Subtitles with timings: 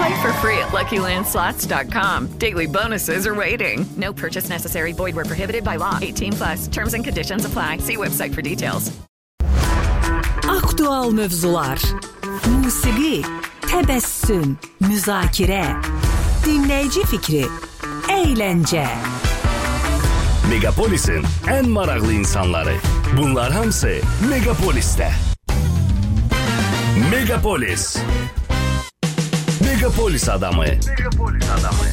[0.00, 2.38] Play for free at LuckyLandSlots.com.
[2.38, 3.84] Daily bonuses are waiting.
[3.98, 4.92] No purchase necessary.
[4.92, 5.98] Void were prohibited by law.
[6.00, 6.68] 18 plus.
[6.68, 7.78] Terms and conditions apply.
[7.78, 8.90] See website for details.
[10.48, 11.76] Aktual mövzular,
[12.62, 13.20] musiqi,
[13.68, 14.56] təbəssüm,
[14.88, 15.62] müzakirə,
[16.46, 17.44] dinləyici fikri,
[18.08, 18.86] əyləncə.
[20.48, 22.78] Megapolis'in en maraklı insanları.
[23.16, 25.12] Bunlar hamısı Megapolis'te.
[27.10, 27.96] Megapolis.
[28.00, 28.39] Megapolis
[29.84, 30.62] adamı.
[30.62, 31.88] Megapolis adamı.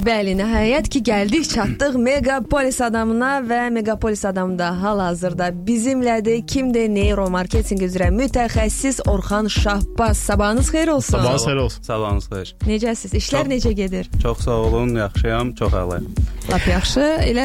[0.00, 6.46] Bəli, nəhayət ki, gəldik, çatdıq Megapolis adamına və Megapolis adamda hal-hazırda bizimlədir.
[6.46, 6.88] Kimdir?
[6.88, 10.16] Neuromarketinq üzrə mütəxəssis Orxan Şahbaz.
[10.18, 11.18] Sabahınız xeyir olsun.
[11.18, 11.82] Sabahınız xeyir olsun.
[11.82, 12.56] Sabahınız xeyir.
[12.66, 13.14] Necəsiz?
[13.20, 14.08] İşlər Çox- necə gedir?
[14.22, 16.00] Çox sağ olun, yaxşıyam, çox əla.
[16.50, 17.02] Lap yaxşı.
[17.30, 17.44] Elə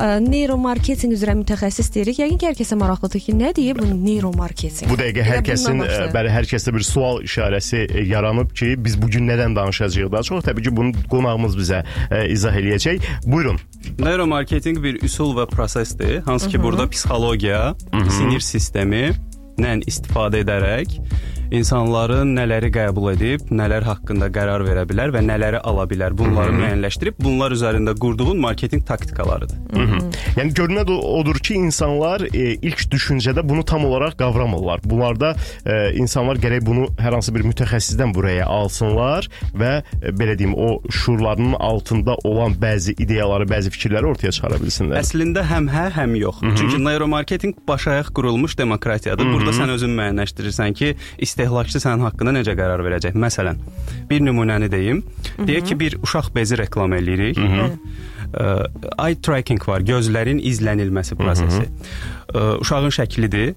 [0.00, 2.22] ə, neuromarketinq üzrə mütəxəssis deyirik.
[2.22, 4.88] Yəqin ki, hər kəsə maraqlıdır ki, nədir bu neuromarketinq?
[4.88, 8.96] Bu dəqiqə hər kəsin e, bəli hər kəsdə bir sual işarəsi e, yaranıb ki, biz
[9.02, 10.46] bu gün nədən danışacağıq daha çox.
[10.48, 13.04] Təbii ki, bunu qonağımız bizə e, izah eləyəcək.
[13.28, 13.60] Buyurun.
[14.00, 17.74] Neuromarketinq bir üsul və prosesdir, hansı ki, burada psixologiya,
[18.08, 19.10] sinir sistemi
[19.60, 20.96] lə istifadə edərək
[21.50, 27.20] insanların nələri qəbul edib, nələr haqqında qərar verə bilər və nələri ala bilər, bunları müəyyənləşdirib
[27.22, 29.56] bunlar üzərində qurduğun marketinq taktikalarıdır.
[29.72, 30.00] Hı -hı.
[30.36, 34.80] Yəni görünən odur ki, insanlar e, ilk düşüncədə bunu tam olaraq qavramırlar.
[34.84, 35.36] Bunlarda
[35.66, 40.82] e, insanlar gərək bunu hər hansı bir mütəxəssisdən buraya alsınlar və e, belə deyim, o
[40.90, 45.00] şuurlarının altında olan bəzi ideyaları, bəzi fikirləri ortaya çıxara bilsinlər.
[45.00, 46.42] Əslində həm hə, həm yox.
[46.42, 46.54] Mhm.
[46.56, 49.24] Çünki neuromarketinq başayaq qurulmuş demokratiyadır.
[49.32, 49.60] Burada Mhm.
[49.60, 50.96] sən özün müəyyənləşdirirsən ki,
[51.36, 53.16] istehlakçı sənin haqqında necə qərar verəcək.
[53.20, 53.58] Məsələn,
[54.08, 55.02] bir nümunəni deyim.
[55.36, 57.36] Deyək ki, bir uşaq bezi reklam eləyirik.
[58.32, 58.46] Ə,
[59.04, 61.66] Eye tracking var, gözlərin izlənilməsi prosesi.
[62.32, 63.52] Ə, Uşağın şəklidir.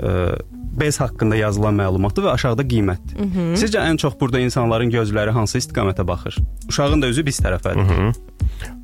[0.00, 0.14] ə,
[0.78, 3.16] Bez haqqında yazılan məlumatdır və aşağıda qiymətdir.
[3.18, 3.46] Mhm.
[3.58, 6.36] Sizcə ən çox burada insanların gözləri hansı istiqamətə baxır?
[6.68, 8.12] Uşağın da özü biz tərəfədir.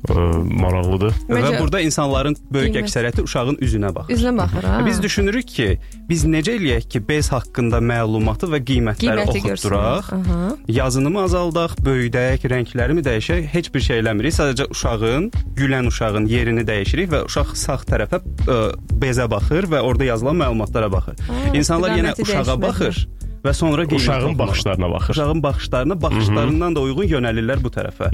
[0.05, 0.13] Ə,
[0.61, 1.13] maraqlıdır.
[1.29, 2.85] Və Məncə- burada insanların böyük Qiymət.
[2.85, 4.13] əksəriyyəti uşağın üzünə baxır.
[4.15, 4.81] Üzünə baxır ha.
[4.85, 5.67] Biz düşünürük ki,
[6.09, 10.37] biz necə eləyək ki, bez haqqında məlumatı və qiymətləri Qiyməti oxutduraq, görsünlər.
[10.37, 10.55] Aha.
[10.67, 14.35] yazını mı azaldaq, böyüdək, rəngləri mi dəyişək, heç bir şey eləmirik.
[14.37, 18.59] Sadəcə uşağın, gülən uşağın yerini dəyişirik və uşaq sağ tərəfə ə,
[19.01, 21.15] bezə baxır və orada yazılan məlumatlara baxır.
[21.53, 22.61] İnsanlar yenə uşağa dəyişməklə.
[22.61, 23.07] baxır
[23.45, 25.13] və sonra Uşağın baxışlarına baxır.
[25.13, 28.11] Uşağın baxışlarına, baxışlarından da uyğun yönəlirlər bu tərəfə.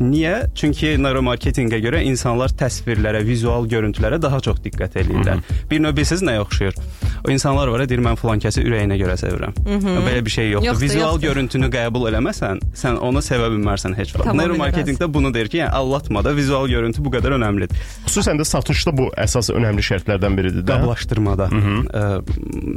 [0.00, 0.34] Niyə?
[0.56, 5.44] Çünki neuromarketinqə görə insanlar təsvirlərə, vizual görüntülərə daha çox diqqət eləyirlər.
[5.70, 6.80] Bir növ bilirsiz nəyə oxşuyur?
[7.26, 9.54] O insanlar var, deyir mən filan kəsi ürəyinə görə sevirəm.
[9.66, 10.68] Belə bir şey yoxdur.
[10.70, 11.26] Yoxdur, Vizual yoxdur.
[11.28, 14.26] görüntünü qəbul eləməsən, sən onu sevə bilmərsən heç vaxt.
[14.28, 17.82] Tamamilə Neuromarketinqdə bunu deyir ki, yəni allatmada vizual görüntü bu qədər önəmlidir.
[18.06, 20.78] Xüsusən də satışda bu əsas önəmli şərtlərdən biridir də.
[20.80, 21.50] Qablaşdırmada.
[21.50, 22.04] Ə,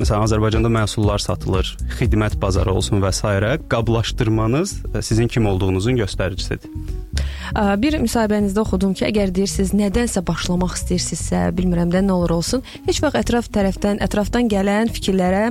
[0.03, 3.23] məsələn Azərbaycanda məhsullar satılır, xidmət bazarı olsun və s.
[3.69, 6.69] qablaşdırmanız ə, sizin kim olduğunuzun göstəricisidir.
[7.53, 13.01] Bir müsahibənizdə oxudum ki, əgər deyirsiniz nədənsə başlamaq istəyirsinizsə, bilmirəm də nə olur olsun, heç
[13.03, 13.99] vaxt ətraf tərəfdən,
[14.33, 15.41] ətrafdan gələn fikirlərə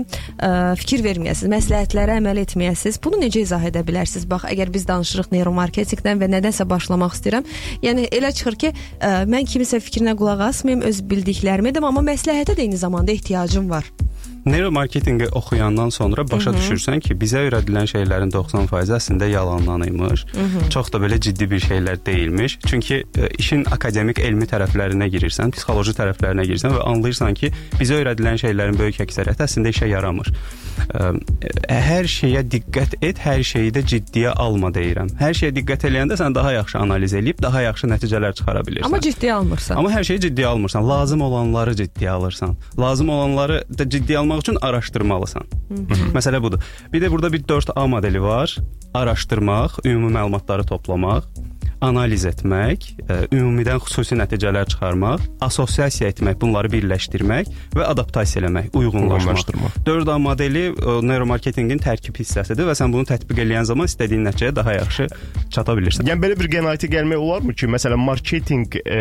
[0.43, 2.99] ə, fikir verməyəsiniz, məsləhətlərə əməl etməyəsiniz.
[3.03, 4.27] Bunu necə izah edə bilərsiniz?
[4.27, 7.47] Bax, əgər biz danışırıq neuromarketinqdən və nədənsə başlamaq istəyirəm,
[7.85, 12.59] yəni elə çıxır ki, ə, mən kimisə fikrinə qulaq asmayım, öz bildiklərimi edim, amma məsləhətə
[12.59, 13.87] də eyni zamanda ehtiyacım var.
[14.47, 16.59] Neuromarketinqi oxuyandan sonra başa Mhm.
[16.59, 20.25] düşürsən ki, bizə öyrədilən şeylərin 90% əslində yalandan imiş.
[20.35, 20.69] Mhm.
[20.69, 22.59] Çox da belə ciddi bir şeylər deyilmiş.
[22.67, 28.37] Çünki ə, işin akademik elmi tərəflərinə girirsən, psixoloji tərəflərinə girirsən və anlayırsan ki, bizə öyrədilən
[28.43, 30.33] şeylərin böyük əksəriyyəti əslində işə yaramır.
[30.93, 35.13] Hər şeyə diqqət et, hər şeyi də ciddiyə alma deyirəm.
[35.21, 38.89] Hər şeyə diqqət eləyəndə sən daha yaxşı analiz edib daha yaxşı nəticələr çıxara bilirsən.
[38.89, 39.81] Amma ciddiyə almırsan.
[39.81, 40.89] Amma hər şeyi ciddiyə almırsan.
[40.89, 42.57] Lazım olanları ciddiyə alırsan.
[42.79, 45.49] Lazım olanları da ciddiyə almaq üçün araşdırmalısan.
[46.17, 46.61] Məsələ budur.
[46.93, 48.57] Bir də burada bir 4A modeli var.
[48.95, 51.25] Araşdırmaq, ümumi məlumatları toplamaq,
[51.83, 59.19] analiz etmək, ə, ümumidən xüsusi nəticələr çıxarmaq, assosiasiya etmək, bunları birləşdirmək və adaptasiya eləmək, uyğunlaşmaq.
[59.19, 59.79] Uyğunlaşdırmaq.
[59.89, 64.77] 4A modeli ə, neuromarketinqin tərkib hissəsidir və sən bunu tətbiq edən zaman istədiyin nəticəyə daha
[64.79, 65.09] yaxşı
[65.53, 66.09] çata bilirsən.
[66.09, 69.01] Yəni belə bir qənaətə gəlmək olarmı ki, məsələn, marketinq e,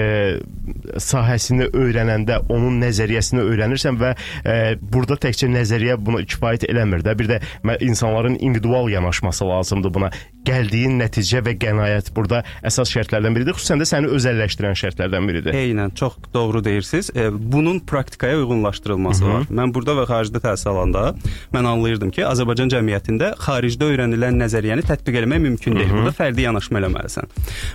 [1.01, 7.15] sahəsini öyrənəndə onun nəzəriyyəsini öyrənirsən və e, burada təkcə nəzəriyyə buna kifayət eləmir də.
[7.19, 7.39] Bir də
[7.79, 10.11] insanların individual yanaşması lazımdır buna.
[10.45, 13.53] Gəldiyin nəticə və qənaət burada əsas şərtlərdən biridir.
[13.53, 15.53] Xüsusən də səni özəlləşdirən şərtlərdən biridir.
[15.53, 17.11] Eynən, çox doğru deyirsiniz.
[17.15, 19.33] E, bunun praktikaya uyğunlaşdırılması Hı -hı.
[19.33, 19.43] var.
[19.51, 21.15] Mən burada və xaricdə təhsil alanda
[21.53, 25.89] mən anlayırdım ki, Azərbaycan cəmiyyətində xaricdə öyrənilən nəzəriyyəni tətbiq etmək mümkün deyil.
[25.89, 25.97] Hı -hı.
[25.97, 27.25] Burada fərdi yanaşma eləməlisən.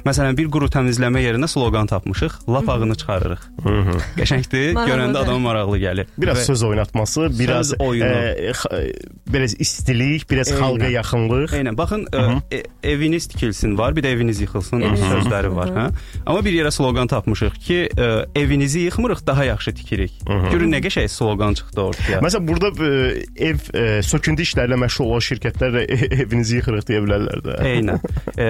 [0.07, 3.41] Məsələn, bir quru təmizləmə yerinə sloqan tapmışıq, lap ağını çıxarırıq.
[3.63, 4.01] Hı -hı.
[4.19, 6.07] Qəşəngdir, görəndə adama maraqlı gəlir.
[6.19, 8.05] Biraz Və- söz oynatması, biraz Söz oyunu.
[8.09, 8.93] e, xa-
[9.27, 10.59] biraz istilik, biraz Eynən.
[10.61, 11.49] xalqa yaxınlıq.
[11.53, 11.77] Eynən.
[11.79, 12.41] Baxın, Hı -hı.
[12.51, 15.11] ə, e, eviniz tikilsin var, bir də eviniz yıxılsın Hı -hı.
[15.13, 15.87] sözləri var, hə?
[16.27, 20.13] Amma bir yerə sloqan tapmışıq ki, ə, evinizi yıxmırıq, daha yaxşı tikirik.
[20.27, 22.21] Görün nə qəşəng sloqan çıxdı ortaya.
[22.21, 25.87] Məsələn, burada e, ev e, söküntü işlərlə məşğul olan şirkətlər də
[26.23, 27.59] evinizi yıxırıq deyə bilərlər də.
[27.73, 27.99] Eynən.
[28.39, 28.47] E,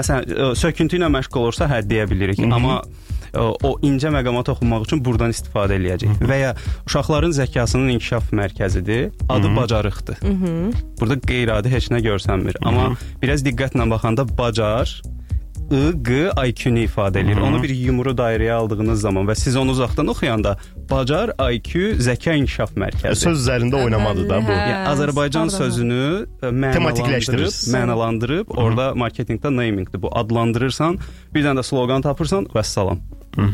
[0.00, 2.54] məsələn, e, söküntü ilə məşğul olursa hə deyə bilirik, Hı -hı.
[2.54, 6.24] amma e, o incə məqama toxunmaq üçün burdan istifadə eləyəcək.
[6.30, 6.54] Və ya
[6.86, 9.10] uşaqların zəkasının inkişaf mərkəzidir.
[9.28, 9.56] Adı Hı -hı.
[9.56, 10.16] bacarıqdır.
[10.22, 10.72] Mhm.
[11.00, 12.56] Burada qeyri-adi heç nə görsənmir.
[12.62, 15.02] Amma biraz diqqətlə baxanda bacar
[15.70, 17.36] I, Q, IQ-ni ifadə edir.
[17.36, 17.46] Hı -hı.
[17.46, 20.56] Onu bir yumru dairəyə aldığınız zaman və siz onu uzaqdan oxuyanda
[20.90, 23.14] bacar, IQ, zəka inkişaf mərkəzi.
[23.14, 24.50] Söz üzərində oynamadı da bu.
[24.50, 25.58] Yəni Azərbaycan Pardon.
[25.58, 27.72] sözünü e, mənalandırıb, Tematikləşdirirsən.
[27.76, 30.02] mənalandırıb, orada marketinqdə namingdir.
[30.02, 30.98] Bu adlandırırsan,
[31.34, 32.98] bir dənə də sloqan tapırsan, vəssalam.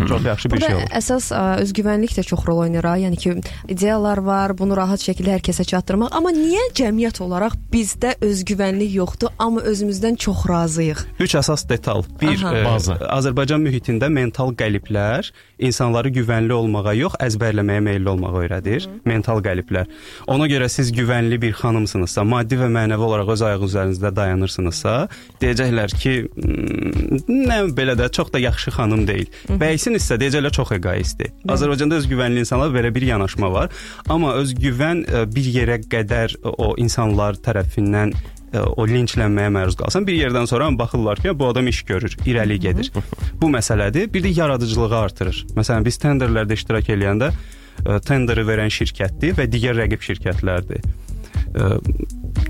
[0.08, 0.90] Çox yaxşı bir Burada şey olur.
[0.98, 2.84] əsas ə, özgüvənlik də çox rol oynayır.
[3.04, 3.34] Yəni ki,
[3.68, 6.08] ideyalar var, bunu rahat şəkildə hər kəsə çatdırmaq.
[6.16, 11.02] Amma niyə cəmiyyət olaraq bizdə özgüvənlik yoxdur, amma özümüzdən çox razıyıq?
[11.20, 12.02] Üç əsas detal.
[12.20, 12.54] Bir, Aha.
[12.56, 12.96] e, Bazı.
[13.18, 15.28] Azərbaycan mühitində mental qəliblər
[15.58, 18.88] insanları güvənli olmağa yox, əzbərləməyə meylli olmağa öyrədir.
[19.04, 19.86] Mental qəliblər.
[20.26, 24.96] Ona görə siz güvənli bir xanımsınızsa, maddi və mənəvi olaraq öz ayağı üzərində dayanırsınızsa,
[25.40, 29.26] deyəcəklər ki, "Hmm, nə belə də çox da yaxşı xanım deyil.
[29.66, 31.32] Bəysinizsə deyəcəklər çox egoistdir.
[31.50, 33.72] Azərbaycanda öz güvənli insanlar belə bir yanaşma var.
[34.12, 39.78] Amma öz güvən e, bir yerə qədər e, o insanlar tərəfindən e, o linçlənməyə məruz
[39.80, 42.92] qalsan, bir yerdən sonra baxırlar ki, bu adam iş görür, irəli gedir.
[43.40, 44.06] Bu məsələdir.
[44.14, 45.42] Bir də yaradıcılığı artırır.
[45.58, 47.32] Məsələn, biz tenderlərdə iştirak eləyəndə
[48.06, 50.86] tenderi verən şirkətdir və digər rəqib şirkətlərdir.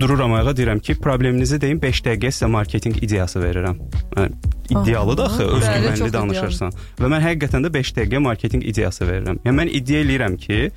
[0.01, 3.81] Dururam ayağa deyirəm ki, probleminizi deyin 5 dəqiqə sizə marketinq ideyası verirəm.
[4.17, 4.37] Yəni
[4.71, 6.73] iddialıdır axı, özgüvənli danışırsan.
[7.01, 9.39] Və mən həqiqətən də 5 dəqiqə marketinq ideyası verirəm.
[9.47, 10.71] Yəni mən iddia eləyirəm ki,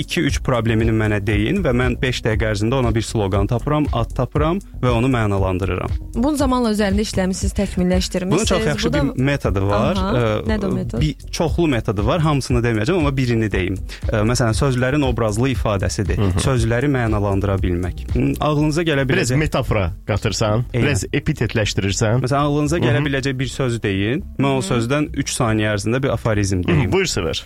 [0.00, 4.60] 2-3 problemini mənə deyin və mən 5 dəqiqə ərzində ona bir sloqan tapıram, ad tapıram
[4.82, 5.90] və onu mənalandırıram.
[6.14, 8.36] Bunun zamanla üzərində işləmisiniz, təkmilləşdirmisiniz.
[8.36, 9.96] Bunun çox yaxşı Bu da- bir metodu var.
[9.96, 11.00] Aha, Ə, nədir o metod?
[11.00, 12.20] Bir çoxlu metodu var.
[12.20, 13.76] Hamısını deməyəcəm, amma birini deyim.
[14.08, 16.18] Ə, Məsələn, sözlərin obrazlı ifadəsidir.
[16.40, 18.04] Sözləri mənalandıra bilmək.
[18.14, 22.20] Hı, Ağlınıza gələ Biraz biləcək metafora qatırsan, biraz epitetləşdirirsən.
[22.24, 23.38] Məsələn, ağlınıza gələ Hı -hı.
[23.38, 24.24] biləcək bir söz deyin.
[24.38, 26.90] Mən o sözdən 3 saniyə ərzində bir aforizm deyim.
[26.92, 27.42] Buyur Səvər.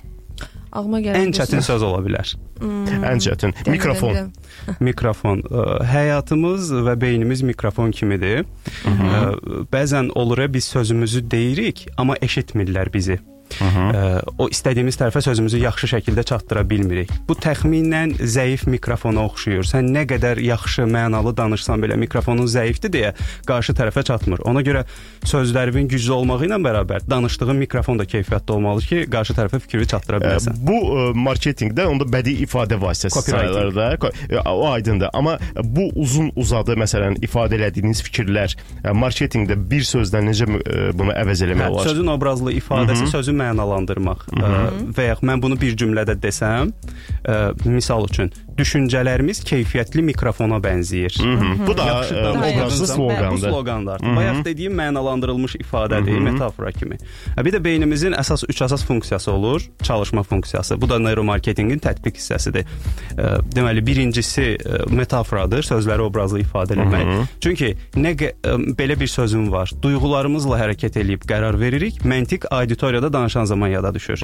[0.74, 1.82] Ağlıma gələn Ən çətin söz.
[1.82, 2.34] ola bilər.
[2.58, 2.86] Hmm.
[2.86, 3.52] Ən çətin.
[3.54, 4.14] Dəqiqən Mikrofon.
[4.14, 4.74] də.
[4.80, 5.42] Mikrofon.
[5.46, 8.42] Ə, Həyatımız və beynimiz mikrofon kimidir.
[8.82, 13.20] Ə, Bəzən olur ya biz sözümüzü deyirik, amma eşitmirlər bizi.
[13.60, 17.10] Ə, o istədiyimiz tərəfə sözümüzü yaxşı şəkildə çatdıra bilmirik.
[17.28, 19.64] Bu təxminən zəif mikrofona oxşuyur.
[19.68, 23.12] Sən nə qədər yaxşı, mənalı danışsan belə mikrofonun zəifdir deyə
[23.46, 24.42] qarşı tərəfə çatmır.
[24.50, 24.84] Ona görə
[25.24, 30.18] sözlərimin güclü olmağı ilə bərabər danışdığın mikrofon da keyfiyyətli olmalı ki, qarşı tərəfə fikrini çatdıra
[30.24, 30.58] biləsən.
[30.64, 33.88] Bu marketinqdə onda bədii ifadə vasitəsi sayılır da.
[34.52, 35.08] O aydındır.
[35.14, 38.54] Amma bu uzun uzadı məsələn ifadə elədiyiniz fikirlər
[38.94, 40.46] marketinqdə bir sözlə necə
[40.98, 41.88] bunu əvəz eləmək Hə, olar?
[41.88, 43.10] sözün obrazlı ifadəsi, Mhm.
[43.14, 44.26] sözü mənalandırmaq.
[44.34, 44.52] Ə,
[44.96, 46.72] və ya mən bunu bir cümlədə desəm,
[47.28, 51.14] ə, misal üçün, düşüncələrimiz keyfiyyətli mikrofona bənzəyir.
[51.24, 51.66] Mhm.
[51.66, 53.30] Bu da, Yaxşı ə, danışdığınız obrazlı sloqandır.
[53.32, 53.98] Bu sloqandır.
[54.16, 56.22] Bayaq dediyim mənalandırılmış ifadədir, Mhm.
[56.32, 56.96] metafora kimi.
[57.36, 59.62] Hə, bir də beynimizin əsas 3 əsas funksiyası olur.
[59.82, 60.80] Çalışma funksiyası.
[60.80, 62.64] Bu da neuromarketinqin tətbiq hissəsidir.
[63.16, 64.56] Ə, Deməli, birincisi
[64.90, 67.26] metaforadır, sözləri obrazlı ifadə etmək.
[67.40, 68.14] Çünki nə
[68.78, 69.70] belə bir sözüm var.
[69.82, 72.00] Duyğularımızla hərəkət eləyib qərar veririk.
[72.04, 74.22] Məntiq auditoriyada danışan zaman yada düşür.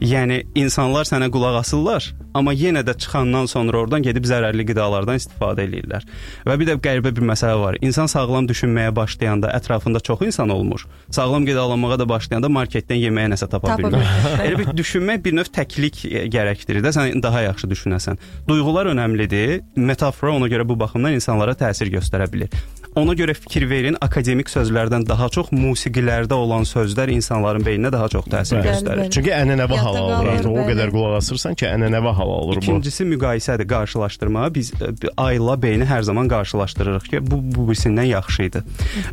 [0.00, 5.64] Yəni insanlar sənə qulaq asırlar, amma yenə də çıxandan sonra oradan gedib zərərli qidalardan istifadə
[5.68, 6.06] eləyirlər.
[6.48, 7.78] Və bir də qəribə bir məsələ var.
[7.84, 10.86] İnsan sağlam düşünməyə başlayanda ətrafında çox insan olmur.
[11.14, 14.06] Sağlam qidalanmağa da başlayanda marketdən yeməyə nəsə tapa bilmir.
[14.44, 18.20] Elə bir düşünmək bir növ təklik e, gərəkdirir də sən daha yaxşı düşünəsən.
[18.48, 19.60] Duyğular önəmlidir.
[19.76, 22.52] Metafora ona görə bu baxımdan insanlara təsir göstərə bilir.
[22.94, 28.28] Ona görə fikir verin, akademik sözlərdən daha çox musiqilərdə olan sözlər insanların beyninə daha çox
[28.30, 29.00] təsir Bəli, göstərir.
[29.02, 29.10] bəli.
[29.16, 30.14] Çünki ənənəvi hal Yadda alır.
[30.14, 32.62] qalır, artıq O qədər qulaq asırsan ki, ənənəvi hal alır bu.
[32.62, 34.44] İkincisi müqayisədir, qarşılaşdırma.
[34.54, 38.62] Biz e, ayla beyni hər zaman qarşılaşdırırıq ki, bu bu birisindən yaxşı idi.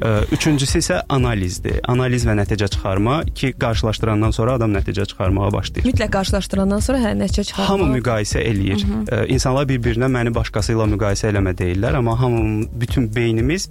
[0.05, 1.79] E, Üçüncüsü isə analizdir.
[1.89, 5.89] Analiz və nəticə çıxarma ki, qarşılaşdırandan sonra adam nəticə çıxarmağa başlayır.
[5.89, 7.73] Mütləq qarşılaşdırandan sonra hə nəticə çıxarmaq.
[7.73, 8.85] Hamı müqayisə eləyir.
[9.09, 13.70] Ə, İnsanlar bir-birinə məni başqası ilə müqayisə eləmə deyirlər, amma hamı bütün beynimiz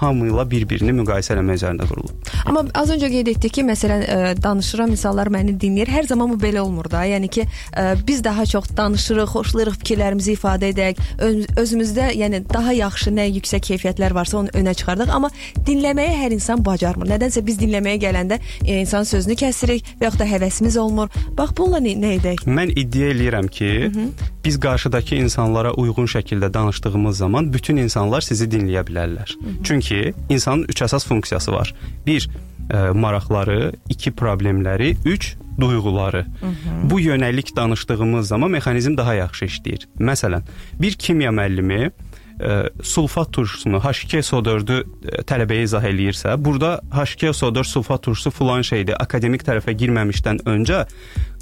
[0.00, 2.30] hamı ilə bir-birini müqayisə eləmə üzərində qurulub.
[2.46, 5.90] Amma az öncə qeyd etdik ki, məsələn, ə, danışıram, insanlar məni dinləyir.
[5.92, 7.02] Hər zaman bu belə olmur da.
[7.08, 12.74] Yəni ki, ə, biz daha çox danışırıq, xoşlayırıq fikirlərimizi ifadə edək, öz, özümüzdə, yəni daha
[12.76, 15.30] yaxşı nə yüksək keyfiyyətlər varsa onu önə çıxardıq, amma
[15.66, 17.10] dinləməyi hər insan bacarmır.
[17.14, 21.10] Nədənsə biz dinləməyə gələndə e, insan sözünü kəsirik və yaxud da həvəsimiz olmur.
[21.38, 22.46] Bax bununla nə, nə edək?
[22.48, 23.70] Mən iddia eləyirəm ki,
[24.44, 29.34] biz qarşıdakı insanlara uyğun şəkildə danışdığımız zaman bütün insanlar sizi dinləyə bilərlər.
[29.70, 31.74] Çünki insanın üç əsas funksiyası var.
[32.06, 32.28] 1
[32.94, 36.26] maraqları, 2 problemləri, 3 duyğuları.
[36.82, 39.86] Bu yönəlik danışdığımız zaman mexanizm daha yaxşı işləyir.
[39.98, 40.42] Məsələn,
[40.82, 41.90] bir kimya müəllimi ə,
[42.82, 48.96] sulfat turşusunu H2SO4-ü ə, tələbəyə izah eləyirsə, burada H2SO4 sulfat turşusu filan şeydir.
[49.02, 50.84] Akademik tərəfə girməmişdən öncə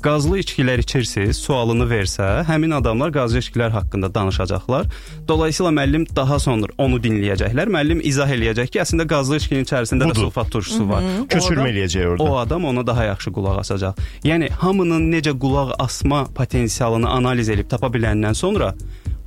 [0.03, 4.87] qazlı içkilər içirsiniz sualını versə, həmin adamlar qazlı içkilər haqqında danışacaqlar.
[5.29, 7.73] Dolayısıyla müəllim daha sonra onu dinləyəcəklər.
[7.75, 10.15] Müəllim izah eləyəcək ki, əslində qazlı içkinin içərisində Budur.
[10.15, 11.09] də sulfat turşusu var.
[11.31, 12.23] Köçürmə eləyəcək orada.
[12.31, 13.99] O adam ona daha yaxşı qulaq asacaq.
[14.25, 18.75] Yəni hamının necə qulaq asma potensialını analiz edib tapa biləndən sonra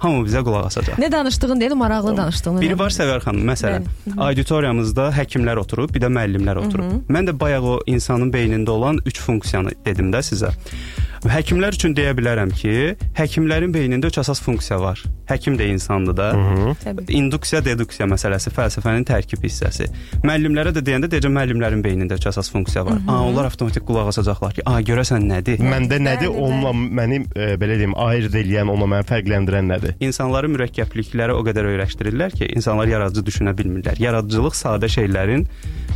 [0.01, 0.97] hamı bizə qulaq asacaq.
[1.01, 2.61] Nə danışdığın deyil, maraqlı danışdığını.
[2.63, 3.85] Biri var Səvər xanım, məsələn,
[4.17, 6.97] auditoriyamızda həkimlər oturub, bir də müəllimlər oturub.
[7.11, 10.53] Mən də bayaq o insanın beynində olan 3 funksiyanı dedim də sizə.
[11.29, 12.71] Həkimlər üçün deyə bilərəm ki,
[13.13, 15.01] həkimlərin beynində üç əsas funksiya var.
[15.29, 16.29] Həkim də insandır da.
[16.81, 17.05] Təbii.
[17.19, 19.85] İnduksiya, deduksiya məsələsi fəlsəfənin tərkib hissəsi.
[20.25, 22.97] Müəllimlərə də deyəndə deyəcəm müəllimlərin beynində üç əsas funksiya var.
[23.05, 25.61] A, onlar avtomatik qulaq asacaqlar ki, a, görəsən nədir?
[25.61, 26.33] Məndə nədir?
[26.33, 29.95] Bəli, Onunla məni e, belə deyim, ayırd eləyən, onunla məni fərqləndirən nədir?
[30.01, 34.01] İnsanları mürəkkəbliklərə o qədər öyrəşdirirlər ki, insanlar yaradıcı düşünə bilmirlər.
[34.01, 35.45] Yaradıcılıq sadə şeylərin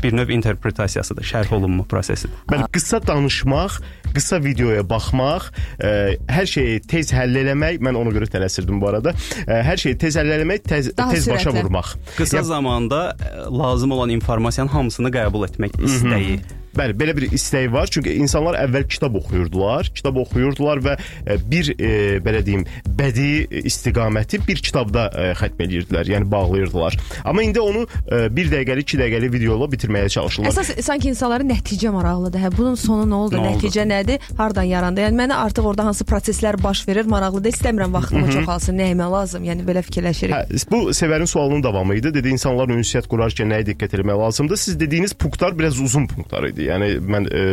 [0.06, 2.38] bir növ interpretasiyasıdır, şərh olunma prosesidir.
[2.52, 3.80] Bəli, qısa danışmaq,
[4.16, 5.50] qısa videoya baxmaq,
[5.82, 5.90] e,
[6.30, 9.16] hər şeyi tez həll eləmək, mən ona görə tələsirdim bu arada.
[9.48, 11.64] E, hər şeyi tez həll eləmək, tez, Daha tez başa sürətlə.
[11.66, 11.96] vurmaq.
[12.20, 16.40] Qısa Ya- zamanda ə, lazım olan informasiyanın hamısını qəbul etmək istəyi.
[16.76, 17.88] Bəli, belə bir istək var.
[17.92, 21.92] Çünki insanlar əvvəl kitab oxuyurdular, kitab oxuyurdular və e, bir e,
[22.24, 22.66] belə deyim,
[23.00, 26.98] bədii istiqaməti bir kitabda e, xətm eləyirdilər, yəni bağlayırdılar.
[27.24, 30.52] Amma indi onu e, 1 dəqiqəlik, 2 dəqiqəlik videola bitirməyə çalışırlar.
[30.52, 32.44] Əsas sanki insanların nəticə maraqlıdır.
[32.44, 33.40] Hə, bunun sonu nə oldu?
[33.40, 33.56] Nə oldu?
[33.56, 34.28] Nəticə nədir?
[34.38, 35.06] Hardan yarandı?
[35.06, 37.56] Yəni mənə artıq orada hansı proseslər baş verir maraqlıdır.
[37.56, 38.80] İstəmirəm vaxtımı çoxalsın.
[38.82, 39.48] Nəyimə lazım?
[39.48, 40.36] Yəni belə fikirləşirik.
[40.36, 42.12] Hə, bu Sevərin sualının davamı idi.
[42.16, 44.60] Dedi insanlar ünsiyyət qurarkən nəyə diqqət etmək lazımdır?
[44.66, 46.65] Siz dediyiniz punktlar biraz uzun punktlar idi.
[46.66, 47.44] Yəni mən e,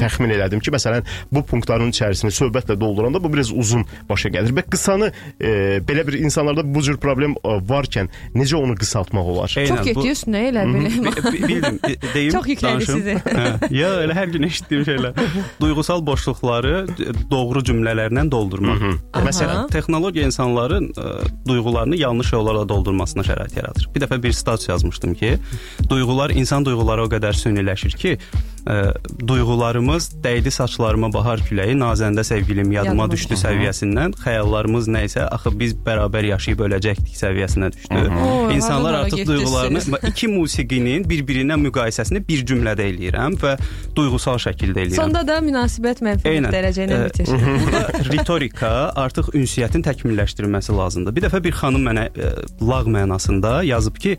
[0.00, 4.54] təxmin elədim ki, məsələn, bu punktların içərisini söhbətlə dolduranda bu biraz uzun başa gəlir.
[4.56, 5.10] Və qısanı
[5.40, 5.52] e,
[5.88, 9.52] belə bir insanlarda bu cür problem e, varkən necə onu qısaltmaq olar?
[9.62, 10.92] Eynən, Çox getdi üstünə elə belə.
[10.92, 12.32] Bi- bi- Bildim, e, deyim.
[12.32, 13.16] Çox yüklədi sizi.
[13.38, 15.18] Hə, ya elə hər gün eşitdiyim şeylər.
[15.62, 16.74] Duyğusal boşluqları
[17.30, 18.82] doğru cümlələrlə doldurmaq.
[19.26, 21.06] Məsələn, texnologiya insanların ə,
[21.48, 23.88] duyğularını yanlış yollarla doldurmasına şərait yaradır.
[23.94, 25.36] Bir dəfə bir stat yazmışdım ki,
[25.90, 28.16] duyğular insan duyğuları o qədər süniləşir ki,
[28.66, 28.94] ə,
[29.28, 33.46] duyğularımız dəydi saçlarıma bahar küləyi, nazəndə sevgilim yadıma Yadıma düşdü düşdü.
[33.46, 38.00] səviyyəsindən, xəyallarımız nə isə axı biz bərabər yaşayıb öləcəkdik səviyyəsinə düşdü.
[38.22, 43.56] Oy, İnsanlar artıq duyğularını iki musiqinin bir-birinə müqayisəsini bir cümlədə eləyirəm və
[43.96, 45.00] duyğusal şəkildə eləyirəm.
[45.00, 46.52] Sonda da münasibət mənfi Eynən.
[46.54, 47.26] dərəcə ilə Ə, bitir.
[47.62, 51.16] Burada ritorika artıq ünsiyyətin təkmilləşdirilməsi lazımdır.
[51.16, 54.16] Bir dəfə bir xanım mənə ə, lağ mənasında yazıb ki,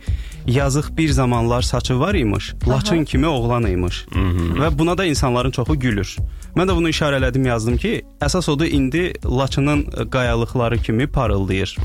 [0.47, 4.05] yazıq bir zamanlar saçı var imiş, laçın kimi oğlan imiş.
[4.59, 6.15] Və buna da insanların çoxu gülür.
[6.55, 11.75] Mən də bunu işarələdim, yazdım ki, əsas odur indi Laçının ə, qayalıqları kimi parıldayır.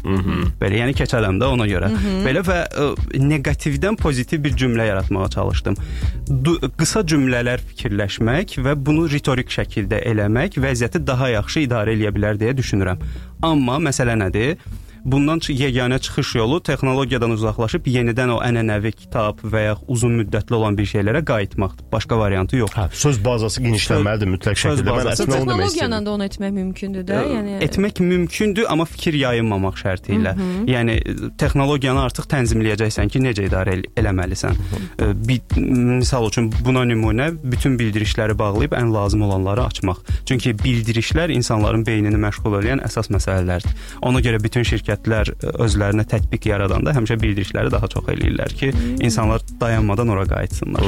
[0.61, 1.89] Belə, yəni keçələm də ona görə.
[2.27, 5.79] Belə və ə, neqativdən pozitiv bir cümlə yaratmağa çalışdım.
[6.45, 12.41] Du qısa cümlələr fikirləşmək və bunu ritorik şəkildə eləmək vəziyyəti daha yaxşı idarə eləyə bilər
[12.41, 13.01] deyə düşünürəm.
[13.43, 14.59] Amma məsələ nədir?
[15.05, 20.79] Bundan yeganə çıxış yolu texnologiyadan uzaqlaşıb yenidən o ənənəvi kitab və ya uzun müddətli olan
[20.79, 21.85] bir şeylərə qayıtmaqdır.
[21.93, 22.79] Başqa variantı yoxdur.
[22.79, 24.97] Hə, söz bazası genişlənməlidir mütləq Söz şəkildə.
[24.99, 26.07] Mən əslində onu demək Texnologiyanla istəyirdim.
[26.07, 30.35] da onu etmək mümkündür də, yəni etmək mümkündür, amma fikir yayınmamaq şərti ilə.
[30.37, 30.67] Mhm.
[30.69, 34.55] Yəni e, texnologiyanı artıq tənzimləyəcəksən ki, necə idarə el eləməlisən.
[34.99, 39.99] E, Bir misal üçün buna nümunə bütün bildirişləri bağlayıb ən lazım olanları açmaq.
[40.27, 43.75] Çünki bildirişlər insanların beynini məşğul edən əsas məsələlərdir.
[44.03, 48.73] Ona görə bütün şirkətlər e, özlərinə tətbiq yaradanda həmişə bildirişləri daha çox eləyirlər ki,
[49.05, 50.83] insanlar dayanmadan ora qayıtsınlar.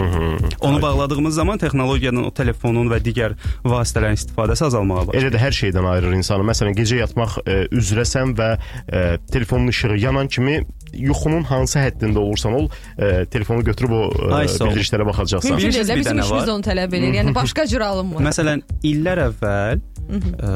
[0.61, 5.27] Onu bağladığımız zaman texnologiyanın o telefonun və digər vasitələrin istifadəsi azalmağa başlayır.
[5.27, 6.47] Elə də hər şeydən ayırır insanı.
[6.51, 8.51] Məsələn, gecə yatmaq e, üzrəsən və
[8.89, 10.61] e, telefonun işığı yanan kimi
[10.95, 14.35] yuxunun hansı həddində olursan ol, e, telefonu götürüb o ol.
[14.35, 15.59] bildirişlərə baxacaqsan.
[15.59, 17.15] Bilirsiniz Bizim işimiz onu tələb edir.
[17.21, 18.25] Yəni başqa cür alınmır.
[18.27, 20.55] Məsələn, illər əvvəl ə,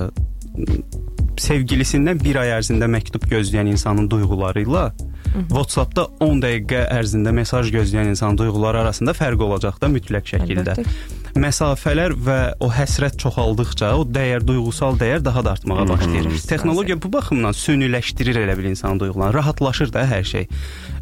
[1.40, 4.86] sevgilisindən bir ay ərzində məktub gözləyən insanın duyğuları ilə
[5.34, 10.76] WhatsApp-da 10 dəqiqə ərzində mesaj gözləyən insanın duyğuları arasında fərq olacaq da mütləq şəkildə.
[10.78, 11.22] Əlbəttə.
[11.42, 16.28] Məsafələr və o həsrət çoxaldıqca o dəyər, duyğusal dəyər daha da artmağa başlayır.
[16.46, 20.46] Texnologiya bu baxımdan süniləşdirir elə bil insanın duyğularını, rahatlaşır da hər şey.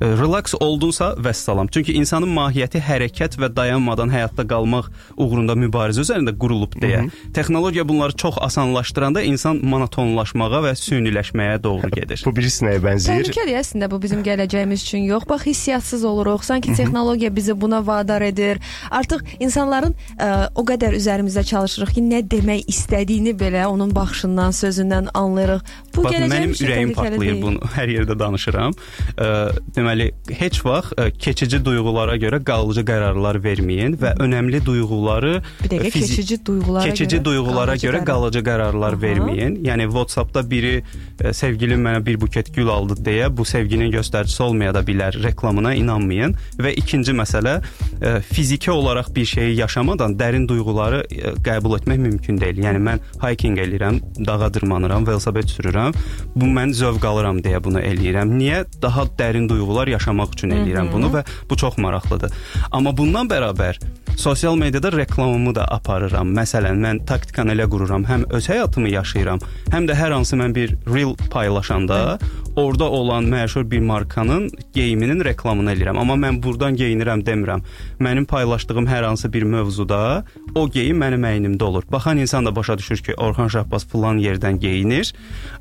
[0.02, 1.68] E, Relax oldunsa vəssalam.
[1.70, 7.04] Çünki insanın mahiyyəti hərəkət və dayanmadan həyatda qalmaq uğrunda mübarizə üzərində qurulub deyə.
[7.34, 12.22] Texnologiya bunları çox asanlaşdıranda insan monotonlaşmağa və süniləşməyə doğru gedir.
[12.26, 13.28] Bu birisi nəyə bənzəyir?
[13.28, 15.28] Təhlükədir əslində bu bizim gələcəyimiz üçün yox.
[15.30, 16.42] Bax hissiyatsız oluruq.
[16.44, 18.58] Sanki texnologiya bizi buna vadar edir.
[18.90, 25.12] Artıq insanların ə, o qədər üzərimizdə çalışırıq ki, nə demək istədiyini belə onun baxışından, sözündən
[25.14, 25.62] anlayırıq.
[25.94, 28.76] Bu Bax, mənim gələcəyimiz üçün ürəyim təhlükəli partlayır bunu hər yerdə danışıram.
[29.16, 29.30] Ə,
[29.76, 29.91] deməli,
[30.38, 35.32] heç vaxt ə, keçici duyğulara görə qalıcı qərarlar verməyin və önəmli duyğuları
[35.62, 38.04] Bir dəqiqə fizi- keçici duyğulara keçici görə duyğulara qalıcı görə qərar.
[38.10, 39.02] qalıcı qərarlar Aha.
[39.02, 39.56] verməyin.
[39.66, 40.82] Yəni WhatsApp-da biri
[41.20, 45.16] ə, sevgilim mənə bir buket gül aldı deyə bu sevginin göstəricisi olmaya da bilər.
[45.22, 47.58] Reklamına inanmayın və ikinci məsələ
[48.00, 52.62] ə, fiziki olaraq bir şeyi yaşamadan dərin duyğuları ə, qəbul etmək mümkün deyil.
[52.62, 55.92] Yəni mən hiking eləyirəm, dağa dırmanıram, velosiped sürürəm.
[56.36, 58.32] Bu mən zövq alıram deyə bunu eləyirəm.
[58.38, 58.64] Niyə?
[58.82, 62.32] Daha dərin duyğular yaşamaq üçün eləyirəm bunu və bu çox maraqlıdır.
[62.72, 63.80] Amma bundan bərabər
[64.16, 66.34] sosial mediada reklamımı da aparıram.
[66.36, 69.40] Məsələn, mən taktikanı elə qururam, həm öz həyatımı yaşayıram,
[69.72, 72.18] həm də hər hansı mən bir reel paylaşanda
[72.56, 75.98] orada olan məşhur bir markanın geyiminin reklamını eləyirəm.
[75.98, 77.64] Amma mən burdan geyinirəm demirəm.
[78.00, 80.24] Mənim paylaşdığım hər hansı bir mövzuda
[80.54, 81.86] o geyim mənim əynimdə olur.
[81.92, 85.14] Baxan insan da başa düşür ki, Orxan Şahbaz falan yerdən geyinir,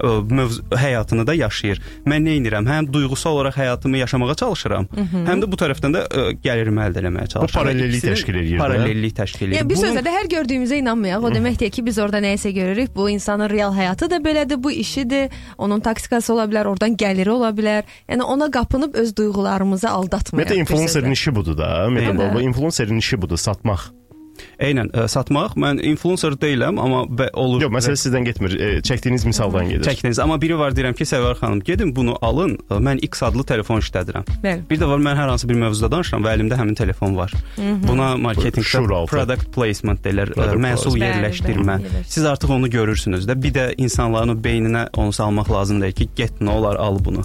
[0.04, 1.80] mövzu həyatını da yaşayır.
[2.06, 2.68] Mən nə edirəm?
[2.68, 4.88] Həm duyğusal olaraq həyatımı yaşamağa çalışıram,
[5.30, 7.62] həm də bu tərəfdən də ə, gəlirimi əldə etməyə çalışıram.
[7.62, 8.62] paralellik İkisinin təşkil eləyir də.
[8.64, 9.60] Paralellik təşkil eləyir.
[9.62, 11.28] Yəni bir sözlə də hər gördüyümüzə inanmayaq.
[11.28, 12.96] O demək deyil ki, biz orada nəyisə görürük.
[12.96, 15.30] Bu insanın real həyatı da belədir, bu işidir.
[15.58, 17.88] Onun taktikası ola bilər, oradan gəliri ola bilər.
[18.10, 20.50] Yəni ona qapınıb öz duyğularımızı aldatmayaq.
[20.50, 21.88] Bir influencerin işi budur da.
[22.36, 24.01] Bu influencerin işi budur, satmaq.
[24.62, 25.56] Eynən ə, satmaq.
[25.60, 27.04] Mən influencer deyiləm, amma
[27.38, 27.62] olur.
[27.66, 28.56] Yox, məsələ sizdən getmir.
[28.60, 29.86] E, çəkdiyiniz misaldan gedir.
[29.86, 30.22] çəkdiniz.
[30.24, 32.58] Amma biri var deyirəm ki, Səvər xanım, gedin bunu alın.
[32.70, 34.26] Ə, Mən X adlı telefon işlədirəm.
[34.44, 34.64] Bəli.
[34.70, 37.34] Bir də var mən hər hansı bir mövzuda danışıram və əlimdə həmin telefon var.
[37.58, 39.12] Buna Şur marketinqdə altı.
[39.16, 41.06] product placement deyirlər, Product məhsul placement.
[41.10, 41.78] yerləşdirmə.
[41.82, 43.36] Bəli, bəli, Siz artıq onu görürsünüz də.
[43.44, 47.24] Bir də insanların beyninə onu salmaq lazımdır ki, get nə olar al bunu.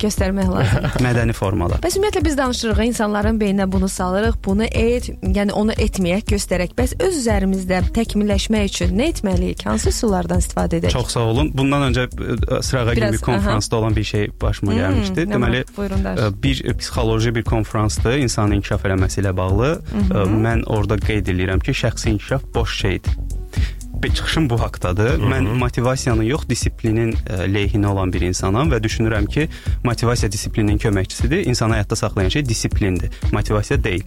[0.00, 0.98] göstərmək lazımdır.
[1.06, 1.78] Mədəni formada.
[1.82, 6.72] Bəs ümumiyyətlə biz danışırıq, insanların beyninə bunu salırıq, bunu et, yəni onu etməyək, göstərək.
[6.78, 9.64] Bəs öz üzərimizdə təkmilləşmək üçün nə etməliyik?
[9.68, 10.94] Hansı üsullardan istifadə edək?
[10.94, 11.50] Çox sağ olun.
[11.58, 15.26] Bundan öncə ə, Sırağa Biraz, kimi bir konfransda olan bir şey başıma Hmm, gəlmişdi.
[15.28, 16.20] Deməli, maraq, buyurun, danış.
[16.20, 19.70] ə, bir psixoloji bir konfransdır, insanın inkişaf eləməsi ilə bağlı.
[20.14, 23.12] Ə, Mən orada qeyd edirəm ki, şəxsi inkişaf boş şeydir.
[24.02, 25.18] Bir çıxışım bu haqqdadır.
[25.18, 29.48] Mən motivasiyanın yox, disiplinin ə, leyhinə olan bir insanam və düşünürəm ki,
[29.84, 31.42] motivasiya disiplinin köməkçisidir.
[31.50, 34.04] İnsanı həyatda saxlayan şey disiplindir, motivasiya deyil.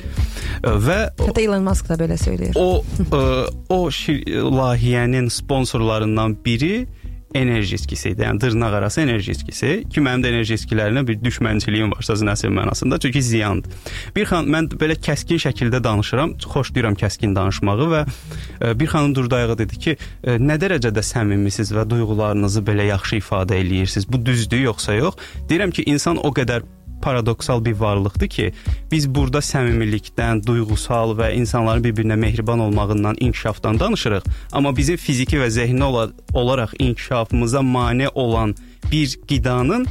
[0.63, 2.55] Ə, Və Hətta Elon Musk da belə söyləyir.
[2.55, 6.87] o ə, o şir layihənin sponsorlarından biri
[7.37, 8.25] enerji iskisi idi.
[8.25, 9.71] Yəni dırnaq arası enerji iskisi.
[9.89, 12.99] Ki mənim də enerji iskilərinə bir düşmənçiliyim var sözün əsl mənasında.
[12.99, 13.71] Çünki ziyandır.
[14.15, 16.35] Bir xan mən belə kəskin şəkildə danışıram.
[16.43, 21.73] Xoşlayıram kəskin danışmağı və ə, bir xanım durdu ayağa dedi ki, ə, nə dərəcədə səmimisiz
[21.75, 24.09] və duyğularınızı belə yaxşı ifadə eləyirsiniz.
[24.11, 25.19] Bu düzdür yoxsa yox?
[25.49, 26.67] Deyirəm ki, insan o qədər
[27.01, 28.51] paradoksal bir varlıqdır ki,
[28.91, 35.49] biz burada səmimilikdən, duyğusal və insanların bir-birinə mehriban olmağından, inkişafdan danışırıq, amma bizim fiziki və
[35.49, 38.55] zehni ola olaraq inkişafımıza mane olan
[38.91, 39.87] bir qidanın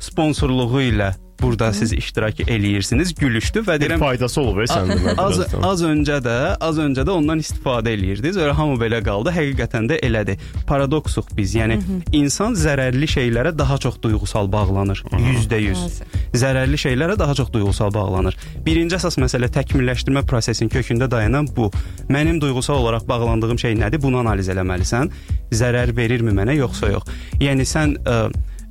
[0.00, 1.12] sponsorluğu ilə
[1.42, 6.20] burada siz iştirak eləyirsiniz, gülüşdü və deyirəm faydası olub e, sən demə az, az öncə
[6.24, 8.38] də, az öncə də ondan istifadə eləyirdiniz.
[8.38, 9.34] Öyle hamı belə qaldı.
[9.34, 10.42] Həqiqətən də elədir.
[10.68, 11.56] Paradoksuq biz.
[11.58, 11.80] Yəni
[12.14, 15.04] insan zərərli şeylərə daha çox duyğusal bağlanır.
[15.10, 16.21] 100%.
[16.32, 18.36] Zərərli şeylərə daha çox duyğusal bağlanır.
[18.66, 21.68] Birinci əsas məsələ təkmilləşdirmə prosesinin kökündə dayanan bu.
[22.12, 24.00] Mənim duyğusal olaraq bağlandığım şey nədir?
[24.02, 25.12] Bunu analiz eləməlisən.
[25.52, 27.12] Zərər verirmi mənə yoxsa yox?
[27.42, 28.18] Yəni sən ə,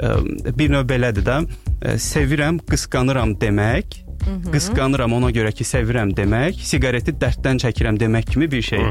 [0.01, 0.15] ə,
[0.57, 4.01] bir növ belədir də, ə, sevirəm, qısqanıram demək
[4.51, 8.85] Qısqanıram ona görə ki, sevirəm demək, siqareti dərddən çəkirəm demək kimi bir şey.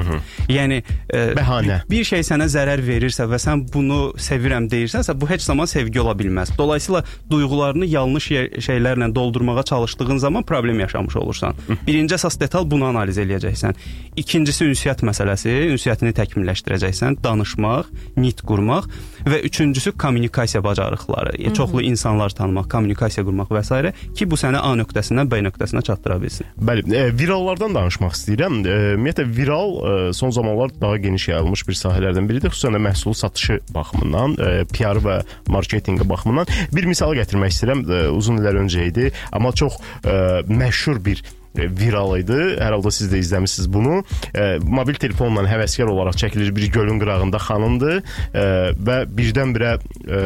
[0.50, 1.80] Yəni e, Bəhanə.
[1.90, 6.14] Bir şey sənə zərər verirsə və sən bunu sevirəm deyirsənsə, bu heç zaman sevgi ola
[6.18, 6.54] bilməz.
[6.58, 8.30] Dolayısıyla duyğularını yanlış
[8.66, 11.54] şeylərlə doldurmağa çalışdığın zaman problem yaşamış olursan.
[11.86, 13.78] Birinci əsas detal bunu analiz eləyəcəksən.
[14.20, 18.88] İkincisi ünsiyyət məsələsi, ünsiyyətini təkmilləşdirəcəksən, danışmaq, nit qurmaq
[19.26, 21.36] və üçüncüsü kommunikasiya bacarıqları.
[21.38, 23.92] Yəni, çoxlu insanlar tanımaq, kommunikasiya qurmaq və s.
[24.16, 24.74] ki, bu səni A
[25.20, 26.46] nöqtəsindən B nöqtəsinə çatdıra bilsin.
[26.56, 28.60] Bəli, e, virallardan danışmaq istəyirəm.
[28.64, 32.50] E, ümumiyyətlə viral e, son zamanlar daha geniş yayılmış bir sahələrdən biridir.
[32.50, 37.84] Xüsusən də məhsul satışı baxımından, e, PR və marketinqi baxımından bir misal gətirmək istəyirəm.
[37.84, 40.16] E, uzun illər öncə idi, amma çox e,
[40.48, 41.22] məşhur bir
[41.56, 42.40] e, viral idi.
[42.60, 44.02] Hər halda siz də izləmisiniz bunu.
[44.34, 48.48] E, mobil telefonla həvəskar olaraq çəkilir bir gölün qırağında xanımdır e,
[48.88, 50.24] və birdən-birə e,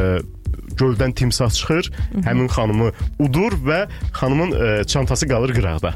[0.81, 1.93] göldən timsah çıxır,
[2.27, 3.87] həmin xanımı udur və
[4.21, 5.95] xanımın e, çantası qalır qıraqda.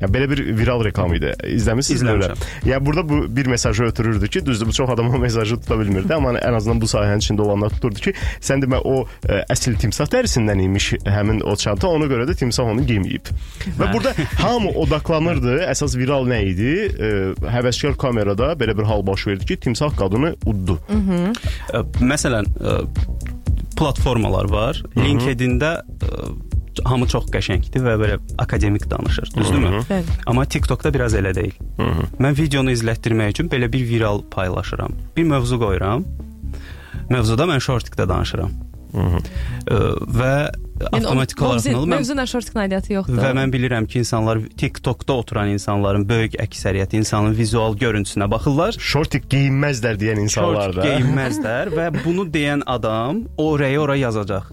[0.00, 1.30] Ya belə bir viral reklam idi.
[1.56, 2.34] İzləmisiniz belə.
[2.68, 6.14] Ya burada bu bir mesajı ötürürdü ki, düzdür bu çox adam o mesajı tuta bilmirdi,
[6.14, 8.12] amma ən azından bu sahənin içində olanlar tuturdu ki,
[8.44, 12.68] sən demə o ə, əsl timsah dərisindən imiş həmin o çanta, ona görə də timsah
[12.74, 13.32] onu giyməyib.
[13.78, 14.12] Və burada
[14.42, 15.62] hamı odaqlanırdı.
[15.70, 16.74] Əsas viral nə idi?
[16.92, 20.76] Ə, həvəskar kamerada belə bir hal baş verdi ki, timsah qadını uddu.
[21.72, 22.78] Ə, Məsələn, ə,
[23.76, 24.82] platformalar var.
[24.96, 26.26] LinkedIn-də ə,
[26.84, 29.82] hamı çox qəşəngdir və belə akademik danışır, düzdürmü?
[29.88, 30.18] Bəli.
[30.28, 31.56] Amma TikTokda biraz elə deyil.
[32.20, 34.92] Mən videonu izlətdirmək üçün belə bir viral paylaşıram.
[35.16, 36.04] Bir mövzu qoyuram.
[37.10, 38.52] Mövzuda mən shortikdə danışıram.
[38.96, 39.80] Ə,
[40.20, 40.34] və
[40.92, 41.88] avtomatik olaraq nə olur?
[41.88, 43.18] Mən- Mövzu narkotik aidiyyatı yoxdur.
[43.22, 48.76] Və mən bilirəm ki, insanlar TikTokda oturan insanların böyük əksəriyyəti insanın vizual görüntüsünə baxırlar.
[48.78, 50.86] Shortik geyinməzlər deyən insanlar Şort da.
[50.88, 54.52] geyinməzlər və bunu deyən adam o rəyi ora yazacaq.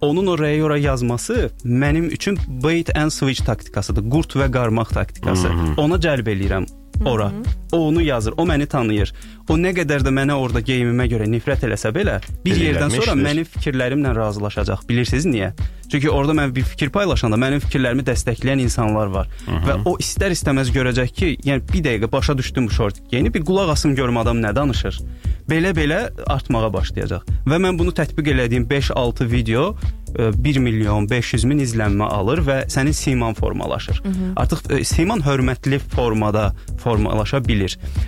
[0.00, 4.08] Onun o rəyi ora yazması mənim üçün bait and switch taktikasıdır.
[4.10, 5.48] Qurt və qarmaq taktikası.
[5.76, 6.66] Ona cəlb eləyirəm
[7.06, 7.32] ora.
[7.72, 9.12] O onu yazır, o məni tanıyır.
[9.48, 13.16] O nə qədər də mənə orada geyimimə görə nifrət eləsə belə, bir Elə yerdən sonra
[13.18, 14.86] mənim fikirlərimlə razılaşacaq.
[14.88, 15.52] Bilirsiniz niyə?
[15.88, 19.30] Çünki orada mən bir fikir paylaşanda mənim fikirlərimi dəstəkləyən insanlar var.
[19.64, 23.72] Və o istər-istəməz görəcək ki, yəni bir dəqiqə başa düşdüm bu short geyini, bir qulaq
[23.72, 25.00] asım görüm adam nə danışır.
[25.48, 27.24] Belə-belə artmağa başlayacaq.
[27.48, 29.70] Və mən bunu tətbiq elədiyim 5-6 video
[30.18, 34.02] e, 1 milyon 500 min izlənmə alır və sənin siman formalaşır.
[34.36, 36.52] Artıq e, siman hörmətli formada
[36.84, 37.57] formalaşa bilir.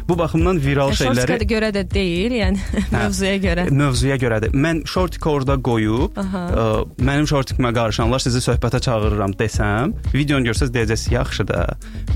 [0.09, 2.59] Bu baxımdan viral şeyləri Shortskada görə də deyil, yəni
[2.97, 3.67] mövzuya görə.
[3.71, 4.55] Mövzuya görədir.
[4.55, 6.45] Mən shortik orada qoyub, Aha.
[6.51, 6.67] ə,
[7.03, 11.67] mənim shortikimə qarışanlar sizi söhbətə çağırıram desəm, videonu görsəz deyəcəksiniz yaxşı da,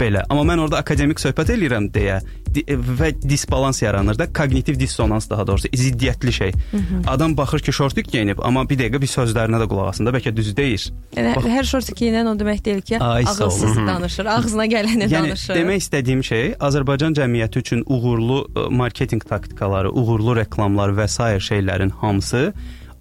[0.00, 0.22] belə.
[0.30, 2.20] Amma mən orada akademik söhbət eləyirəm deyə
[2.54, 6.52] di və disbalans yaranır da, kognitiv dissonans daha doğrusu, ziddiyyətli şey.
[7.10, 10.30] Adam baxır ki, shortik geyinib, amma bir dəqiqə bir sözlərinə də qulaq asın da, bəlkə
[10.36, 10.84] düz deyir.
[11.16, 15.32] Yəni Bax- hər shortik geyinən o demək deyil ki, Ay, ağılsız danışır, ağzına gələni Yəni
[15.32, 15.58] danışır.
[15.58, 21.92] demək istədiyim şey Azərbaycan cəmiyyəti üçün uğurlu ə, marketinq taktikaları, uğurlu reklamlar və sair şeylərin
[22.02, 22.50] hamısı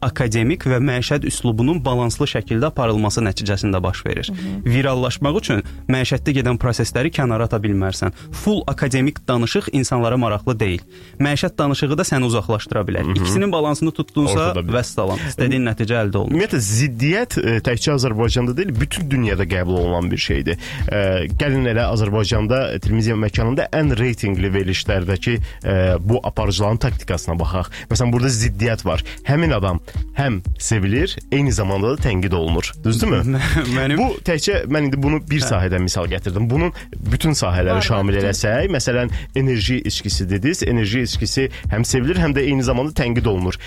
[0.06, 4.30] akademik və məişət üslubunun balanslı şəkildə aparılması nəticəsində baş verir.
[4.66, 8.14] Virallaşmaq üçün məişətdə gedən prosesləri kənara ata bilmərsən.
[8.44, 10.84] Full akademik danışıq insanlara maraqlı deyil.
[11.20, 13.12] Məişət danışığı da səni uzaqlaşdıra bilər.
[13.16, 16.34] İkisinin balansını tutdunsa, vəssalam, istədiyin nəticə əldə olunur.
[16.34, 20.60] Ümumiyyətlə ziddiyyət e, təkcə Azərbaycanda deyil, bütün dünyada qəbul olunan bir şeydir.
[20.88, 21.02] E,
[21.40, 27.72] gəlin elə Azərbaycanda e, televiziya məkanında ən reytinqli verilişlərdəki e, bu aparıcıların taktikasına baxaq.
[27.92, 29.04] Məsələn, burada ziddiyyət var.
[29.28, 29.80] Həmin adam
[30.18, 32.72] həm sevilir, eyni zamanda da tənqid olunur.
[32.84, 33.22] Düzdürmü?
[33.78, 36.50] Mənim Bu təkcə mən indi bunu bir sahədən misal gətirdim.
[36.50, 36.74] Bunun
[37.12, 40.64] bütün sahələri Var, şamil eləsək, məsələn, enerji içkisi dediniz.
[40.68, 43.60] Enerji içkisi həm sevilir, həm də eyni zamanda tənqid olunur.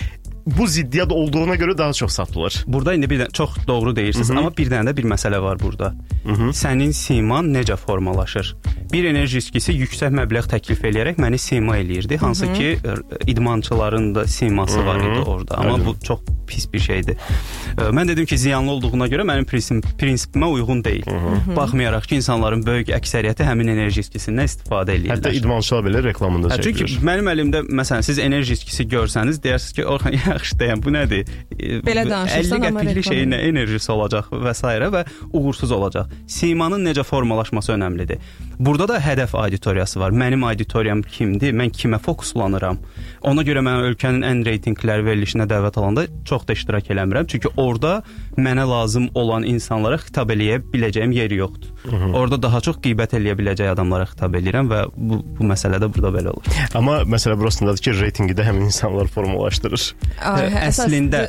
[0.47, 2.65] Bu ziddiyyət olduğuna görə daha çox satılır.
[2.67, 5.91] Burada indi bir də çox doğru deyirsiniz, amma bir dənə də bir məsələ var burada.
[6.55, 8.55] Sənin siman necə formalaşır?
[8.93, 12.95] Bir enerji içkisi yüksək məbləğ təklif eləyərək məni sima eləyirdi, hansı ki ə,
[13.27, 15.59] idmançıların da siması var idi orada.
[15.59, 17.17] Amma bu çox pis bir şeydir.
[17.77, 21.07] Mən dedim ki, ziyanlı olduğuna görə mənim prinsip, prinsipimə uyğun deyil.
[21.57, 25.19] Baxmayaraq ki, insanların böyük əksəriyyəti həmin enerji içkisindən istifadə edirlər.
[25.19, 27.03] Hətta idmançılar belə reklamında Hə, çünki çəkilir.
[27.11, 31.29] mənim əlimdə məsələn siz enerji içkisi görsəniz deyərsiniz ki, Orxan yaxşı deyən bu nədir?
[31.59, 34.75] E, Belə danışırsan, 50 amma qəpiklik reklam şeyin enerjisi olacaq və s.
[34.97, 36.13] və uğursuz olacaq.
[36.27, 38.21] Simanın necə formalaşması önəmlidir.
[38.59, 40.11] Burada da hədəf auditoriyası var.
[40.17, 41.53] Mənim auditoriyam kimdir?
[41.53, 42.79] Mən kimə fokuslanıram?
[43.29, 47.29] Ona görə mən ölkənin ən reytinqləri verilişinə dəvət alanda çox da iştirak eləmirəm.
[47.29, 48.03] Çünki orada
[48.39, 51.75] mənə lazım olan insanlara xitab eləyə biləcəyim yer yoxdur.
[52.15, 56.13] Orada daha çox qeybət eləyə biləcək adamlara xitab edirəm və bu bu məsələ də burada
[56.17, 56.61] belə olur.
[56.79, 59.85] Amma məsələ burasındadır ki, reytinqi də həmin insanlar formalaşdırır.
[60.27, 61.23] Əslində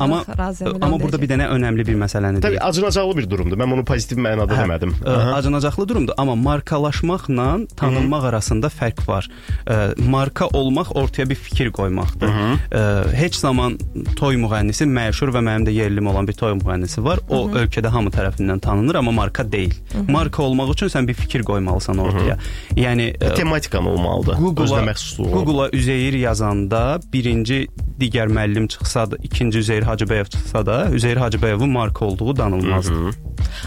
[0.00, 2.66] amma amma burada bir dənə önəmli bir məsələni Təbii deyim.
[2.68, 3.58] acınacaqlı bir durumdur.
[3.60, 4.94] Mən bunu pozitiv mənada demədim.
[5.04, 9.28] Ə, Acınacaqlı durumdur, amma markalaşmaqla tanınmaq arasında fərq var.
[9.66, 9.78] Ə,
[10.10, 12.28] Marka olmaq ortaya bir fikir qoymaqdır.
[12.70, 12.82] Ə,
[13.14, 13.78] Heç zaman
[14.18, 17.22] toy müğənnisi məşhur və mənim də yerlim olan bir toy müğənnisi var.
[17.28, 19.74] O ölkədə hamı tərəfindən tanınır, amma marka deyil.
[20.08, 22.38] Marka olmaq üçün sən bir fikir qoymalısan ortaya.
[22.76, 24.38] Yəni ə, Tematikan olmalıdır.
[24.40, 25.30] Google-a məxsusluğu.
[25.32, 27.66] Google-a Üzeyir yazanda birinci
[28.00, 33.18] digər müəllim çıxsa da, ikinci Üzeyir Hacıbəyev çıxsa da, Üzeyir Hacıbəyevin marka olduğu danılmazdır.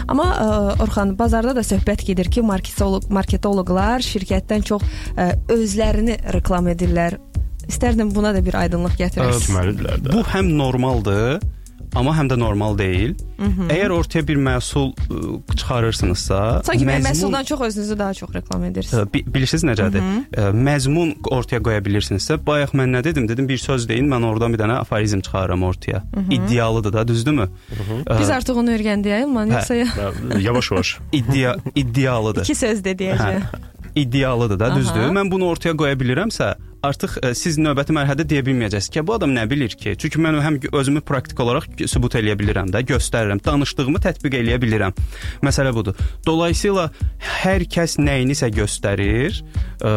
[0.08, 0.48] Amma ə,
[0.84, 4.84] Orxan, bazarda da söhbət gedir ki, marketoloq marketoloqlar şirkətdən çox
[5.16, 7.18] ə, özlərini reklam edirlər.
[7.68, 9.48] İstərdim buna da bir aydınlıq gətirəsiniz.
[9.48, 10.12] Etməlidirlər də.
[10.16, 11.40] Bu həm normaldır,
[11.96, 13.14] amma həm də normal deyil.
[13.70, 18.64] Əgər ortaya bir məhsul ə, çıxarırsınızsa, Sanki mən məzmun- məhsuldan çox özünüzü daha çox reklam
[18.64, 19.02] edirsiniz.
[19.02, 20.02] Ə, bi- Bilirsiniz necədir?
[20.32, 23.28] Ə, Məzmun ortaya qoya bilirsinizsə, bayaq mən nə dedim?
[23.28, 26.02] Dedim bir söz deyin, mən oradan bir dənə aforizm çıxarıram ortaya.
[26.30, 27.48] İddialıdır da, düzdürmü?
[28.20, 29.86] Biz artıq onu öyrəndik, Elman, yoxsa ya?
[30.40, 30.98] Yavaş-yavaş.
[31.12, 32.42] iddia iddialıdır.
[32.42, 33.40] İki söz də deyəcəm.
[33.94, 35.08] iddialıdır da, düzdür?
[35.14, 36.54] Mən bunu ortaya qoya bilirəmsə,
[36.86, 39.96] artıq ə, siz növbəti mərhələdə deyə bilməyəcəksiniz ki, bu adam nə bilir ki?
[40.00, 44.94] Çünki mən həm özümü praktik olaraq sübut eləyə bilirəm də, göstərirəm, danışdığımı tətbiq eləyə bilirəm.
[45.46, 45.98] Məsələ budur.
[46.26, 46.88] Dolayısıyla
[47.42, 49.40] hər kəs nəyinisə göstərir.
[49.82, 49.92] Ə,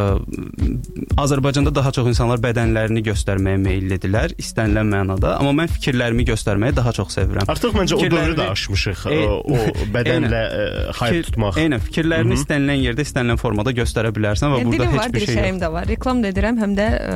[1.21, 7.15] Azərbaycanda daha çox insanlar bədənlərini göstərməyə meyllidirlər, istənilən mənada, amma mən fikirlərimi göstərməyi daha çox
[7.17, 7.49] sevirəm.
[7.51, 9.05] Artıq məncə o dövrü də aşmışıq.
[9.11, 9.57] E, O,
[9.95, 10.65] bədənlə e,
[10.97, 11.57] Fikir- tutmaq.
[11.61, 15.39] Eynən, fikirlərini istənilən yerdə, istənilən formada göstərə bilərsən və Yəni, burada heç var, bir şey
[15.41, 15.61] yox.
[15.75, 15.87] var.
[15.91, 17.15] Reklam da edirəm, həm də ə,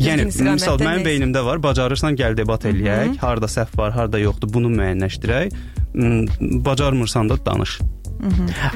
[0.00, 4.72] Yəni misal mənim beynimdə var, bacarırsan gəl debat eləyək, harda səhv var, harda yoxdur, bunu
[4.76, 5.56] müəyyənləşdirək.
[5.94, 6.26] Hmm,
[6.64, 7.80] Bacarmırsan da danış.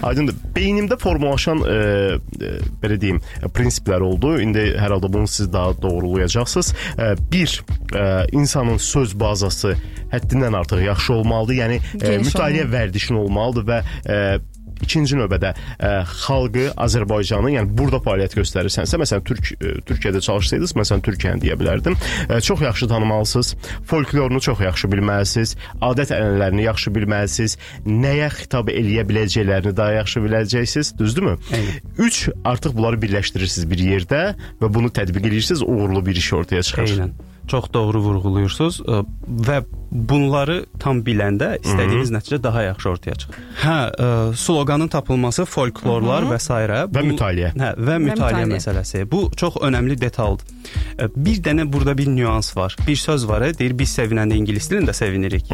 [0.02, 0.34] Aydındır.
[0.56, 1.74] Beynimdə formalaşan e,
[2.40, 4.38] e, belə deyim, e, prinsiplər oldu.
[4.40, 6.72] İndi hər halda bunu siz daha doğrulayacaqsınız.
[6.98, 7.62] E, bir,
[7.94, 9.74] e, insanın söz bazası
[10.12, 11.54] həddindən artıq yaxşı olmalıdır.
[11.60, 12.76] Yəni e, mütaliə olmalı.
[12.76, 14.18] vərdişin olmalıdır və e,
[14.82, 15.92] ikinci növbədə ə,
[16.24, 21.98] xalqı Azərbaycanı, yəni burada fəaliyyət göstərirsənsə, məsələn Türk ə, Türkiyədə çalışsaydınız, məsələn Türkiyəni deyə bilərdim.
[22.28, 23.54] Ə, çox yaxşı tanımalısınız,
[23.90, 25.56] folklorunu çox yaxşı bilməlisiniz,
[25.90, 27.58] adət-ənənələrini yaxşı bilməlisiniz,
[27.88, 31.36] nəyə xitab eləyə biləcəklərini daha yaxşı biləcəksiniz, düzdürmü?
[31.98, 34.24] 3 artıq bunları birləşdirirsiniz bir yerdə
[34.60, 36.90] və bunu tətbiq edirsiniz, uğurlu bir iş ortaya çıxır.
[36.94, 37.14] Eynən.
[37.48, 38.78] Çox doğru vurğuluyursunuz
[39.46, 39.58] və
[39.92, 43.36] bunları tam biləndə istədiyiniz nəticə daha yaxşı ortaya çıxır.
[43.60, 44.08] Hə, ə,
[44.40, 46.48] sloqanın tapılması, folklorlar və s.
[46.96, 47.52] Və mütaliə.
[47.54, 49.04] Hə, və mütaliə məsələsi.
[49.12, 50.46] Bu çox önəmli detaldır.
[51.16, 52.76] Bir dənə burada bir nüans var.
[52.86, 55.52] Bir söz var, ə, deyir biz sevinəndə ingilis dilində sevinirik.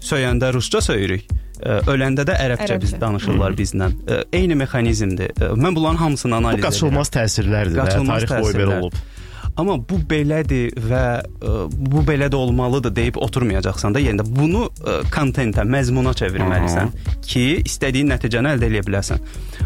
[0.00, 1.24] Söyəndə rusca söyürük.
[1.58, 3.88] Ə, Öləndə də ərəbcə biz danışırlar bizlə.
[4.32, 5.32] Eyni mexanizmdir.
[5.38, 6.68] Ə, Mən bunların hamısını Bu analiz edirəm.
[6.68, 7.78] qaçılmaz təsirlərdir.
[7.78, 9.00] və Qaçılmaz Tarix boyu belə olub.
[9.58, 14.26] Amma bu belədir və ə, bu belə də olmalıdır deyib oturmayacaqsan da yerində.
[14.26, 16.92] Bunu ə, kontentə, məzmuna çevirməlisən
[17.26, 19.24] ki, istədiyin nəticəni əldə edə biləsən.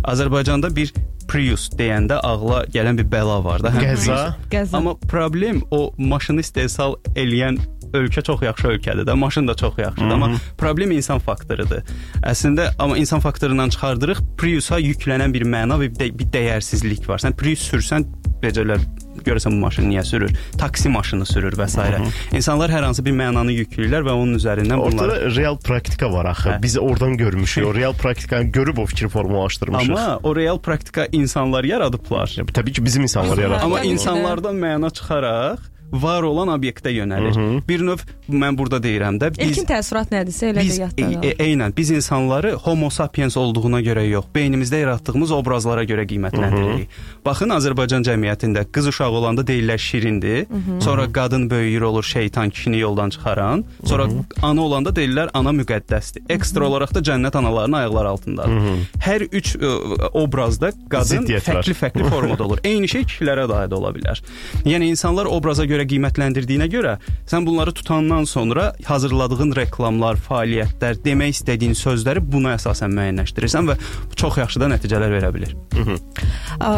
[0.08, 0.94] Azərbaycanda bir
[1.28, 3.70] Prius deyəndə ağla gələn bir bəla var da.
[3.72, 4.18] həm Qəza.
[4.52, 4.80] Qəza.
[4.80, 7.60] Amma problem o maşını istehsal eləyən
[7.96, 11.84] ölkə çox yaxşı ölkədir də, maşın da çox yaxşıdır, amma problem insan faktorudur.
[12.24, 17.20] Əslində amma insan faktorundan çıxardırıq, Priusa yüklənən bir məna və bir, də, bir dəyərsizlik var.
[17.20, 18.08] Sən Prius sürsən
[18.42, 18.80] becələr
[19.26, 20.34] görəsən bu maşını niyə sürür?
[20.58, 21.88] Taksi maşını sürür və s.
[22.36, 26.48] İnsanlar hər hansı bir mənanı yükləyirlər və onun üzərindən bunları Ortada real praktika var axı.
[26.50, 26.62] Hə.
[26.62, 27.66] Biz oradan görmüşük.
[27.66, 29.90] O real praktikanı görüb o fikri formalaşdırmışıq.
[29.92, 32.34] Amma o real praktika insanlar yaradıblar.
[32.36, 33.64] Ya, təbii ki, bizim insanlar yaratdı.
[33.64, 37.38] Amma insanlardan məna çıxaraq var olan obyektə yönəlir.
[37.68, 38.02] Bir növ
[38.32, 41.24] mən burada deyirəm də biz İlkin təəssürat nədirsə elə biz də yadda e, qalır.
[41.30, 46.88] e, eynən biz insanları homo sapiens olduğuna görə yox, beynimizdə yaratdığımız obrazlara görə qiymətləndiririk.
[47.26, 50.46] Baxın Azərbaycan cəmiyyətində qız uşağı olanda deyirlər şirindir,
[50.80, 54.06] sonra qadın böyüyür olur şeytan kişini yoldan çıxaran, sonra
[54.42, 56.24] ana olanda deyirlər ana müqəddəsdir.
[56.32, 58.86] Ekstra olaraq da cənnət analarının ayaqları altındadır.
[59.02, 59.72] Hər üç ə,
[60.12, 62.62] obrazda qadın fərqli-fərqli formada olur.
[62.70, 64.22] Eyni şey kişilərə də aid ola bilər.
[64.64, 66.96] Yəni insanlar obraza görə görə qiymətləndirdiyinə görə
[67.28, 73.76] sən bunları tutandan sonra hazırladığın reklamlar, fəaliyyətlər, demək istədiyin sözləri buna əsasən müəyyənləşdirirsən və
[74.10, 75.54] bu çox yaxşı da nəticələr verə bilər.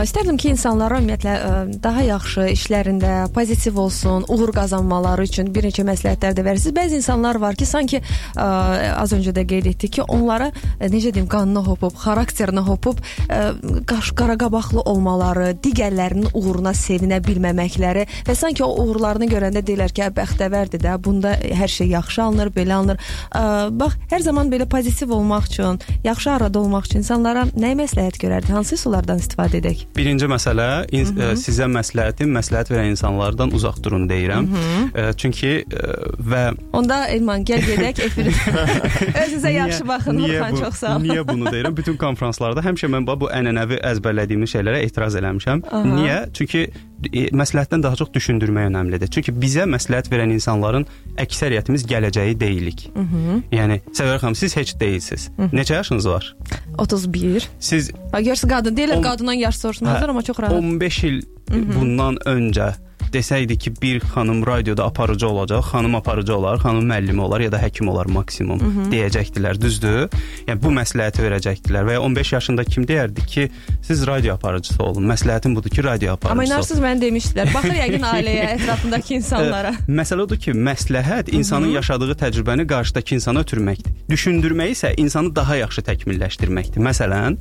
[0.05, 1.35] İstərdim ki, insanlara ümumiyyətlə
[1.83, 6.77] daha yaxşı işlərində pozitiv olsun, uğur qazanmaları üçün bir neçə məsləhətlər də verirsiniz.
[6.77, 8.49] Bəzi insanlar var ki, sanki ə,
[8.95, 13.43] az öncə də qeyd etdik ki, onlara necə deyim, qanına hopub, xarakterinə hopub, ə,
[13.91, 20.83] qaş qaraqabaqlı olmaları, digərlərinin uğuruna sevinə bilməməkləri və sanki o uğurlarını görəndə deyirlər ki, bəxtəvərdir
[20.85, 22.99] də, bunda hər şey yaxşı alınır, belə alınır.
[23.35, 23.43] Ə,
[23.75, 28.53] bax, hər zaman belə pozitiv olmaq üçün, yaxşı arada olmaq üçün insanlara nə məsləhət görərdi?
[28.55, 29.85] Hansı üsullardan istifadə edək?
[29.97, 31.21] Birinci məsələ in, Mhm.
[31.21, 34.47] ə, sizə məsləhətim məsləhət verən insanlardan uzaq durun deyirəm.
[34.49, 34.87] Mhm.
[34.95, 38.31] Ə, çünki ə, və Onda Elman gəl gedək efir.
[39.25, 40.21] Özünüzə yaxşı baxın.
[40.25, 41.03] Orxan çox sağ ol.
[41.05, 41.77] Niyə bunu deyirəm?
[41.77, 45.65] Bütün konfranslarda həmişə mən bu ənənəvi əzbərlədiyimiz şeylərə etiraz eləmişəm.
[45.71, 45.85] Aha.
[45.95, 46.19] Niyə?
[46.35, 46.67] Çünki
[47.37, 49.11] məsləhətdən daha çox düşündürmək önəmlidir.
[49.13, 50.87] Çünki bizə məsləhət verən insanların
[51.21, 52.87] əksəriyyətimiz gələcəyi deyilik.
[52.95, 53.43] Mhm.
[53.53, 55.31] Yəni Səvər xanım siz heç deyilsiz.
[55.39, 55.57] Mhm.
[55.57, 56.37] Neçə yaşınız var?
[56.79, 57.49] 31.
[57.61, 60.53] Siz Ha görsən qadın deyirlər qadından yaş soruşmazlar Hə, amma çox rahat.
[60.53, 61.75] 15 il Mhm.
[61.81, 62.75] bundan öncə
[63.13, 67.59] desəydi ki, bir xanım radioda aparıcı olacaq, xanım aparıcı olar, xanım müəllimi olar ya da
[67.63, 68.91] həkim olar maksimum Mhm.
[68.93, 70.09] deyəcəkdilər, düzdür?
[70.49, 73.51] Yəni bu məsləhəti verəcəkdilər və ya 15 yaşında kim deyərdi ki,
[73.83, 75.05] siz radio aparıcısı olun.
[75.09, 76.51] Məsləhətim budur ki, radio aparıcısı Amma olun.
[76.53, 77.55] inarsınız mən demişdilər.
[77.55, 79.75] Baxır yəqin ailəyə, ətrafındakı insanlara.
[79.89, 81.75] Məsələ odur ki, məsləhət insanın Mhm.
[81.75, 83.93] yaşadığı təcrübəni qarşıdakı insana ötürməkdir.
[84.11, 86.79] Düşündürmək isə insanı daha yaxşı təkmilləşdirməkdir.
[86.79, 87.39] Məsələn,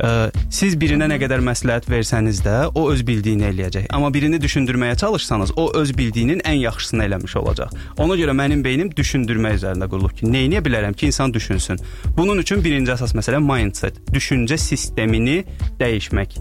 [0.00, 3.88] ə, siz birinə nə qədər məsləhət versəniz də, o öz bildiyini eləyəcək.
[3.96, 7.74] Amma birini düşündürməyə çalışsanız, o öz bildiyinin ən yaxşısını eləmiş olacaq.
[8.02, 11.80] Ona görə mənim beynim düşündürmə üzərində qurulub ki, nə edə bilərəm ki, insan düşünsün.
[12.16, 15.42] Bunun üçün birinci əsas məsələ mindset, düşüncə sistemini
[15.80, 16.40] dəyişmək.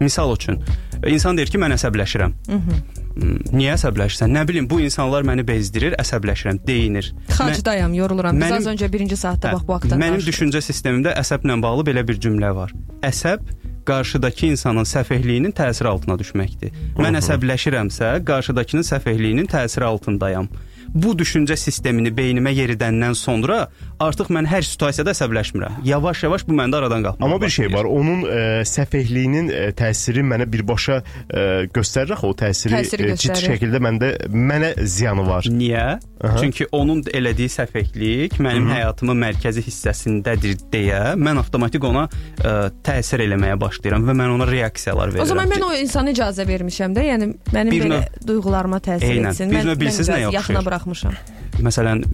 [0.00, 0.62] Misal üçün,
[1.06, 2.36] insan deyir ki, mən əsəbləşirəm.
[2.48, 2.84] Hmm,
[3.20, 4.32] Niyə əsəbləşirsən?
[4.32, 7.10] Nə bilim, bu insanlar məni bezdirir, əsəbləşirəm, deyinir.
[7.36, 8.36] Xarcdayam, yoruluram.
[8.40, 10.32] Biz Mənim- az öncə birinci saatda Hə, bax bu haqqda Mənim danışdıq.
[10.32, 12.72] düşüncə sistemimdə əsəblə bağlı belə bir cümlə var.
[13.02, 13.40] Əsəb
[13.84, 16.70] qarşıdakı insanın səfehliyinin təsiri altına düşməkdir.
[16.96, 20.48] Mən əsəbləşirəmsə, qarşıdakının səfehliyinin təsiri altındayam.
[20.94, 23.68] Bu düşüncə sistemini beynimə yeridəndən sonra
[24.02, 25.76] artıq mən hər situasiyada əsəbləşmirəm.
[25.86, 30.48] Yavaş-yavaş bu məndə aradan qalxmağa Amma bir şey var, onun ə, səfehliyinin ə, təsiri mənə
[30.50, 33.52] birbaşa ə, göstərir axı o təsiri, Təsiri ə, ciddi göstərir.
[33.54, 35.46] şəkildə məndə mənə ziyanı var.
[35.46, 35.84] Niyə?
[36.20, 36.36] Aha.
[36.42, 38.74] Çünki onun elədiyi səfehlik mənim Mhm.
[38.74, 42.08] həyatımın mərkəzi hissəsindədir deyə mən avtomatik ona
[42.42, 45.22] ə, təsir eləməyə başlayıram və mən ona reaksiyalar verirəm.
[45.22, 49.06] O zaman mən o insana icazə vermişəm də, yəni mənim Bir belə növ- duyğularıma təsir
[49.14, 49.30] Eynən.
[49.30, 49.50] etsin.
[49.50, 50.58] Bir Mən, növ mən bilirsiz nəyə oxşayır?
[50.80, 51.14] Buraxmışam.
[51.60, 52.04] Məsələn,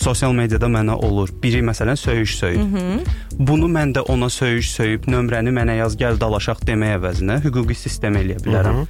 [0.00, 1.30] sosial mediada mənə olur.
[1.42, 2.58] Biri məsələn söyüş söyür.
[2.58, 3.00] Mhm.
[3.38, 8.16] Bunu mən də ona söyüş söyüb nömrəni mənə yaz gəl dalaşaq demək əvəzinə hüquqi sistem
[8.16, 8.86] eləyə bilərəm.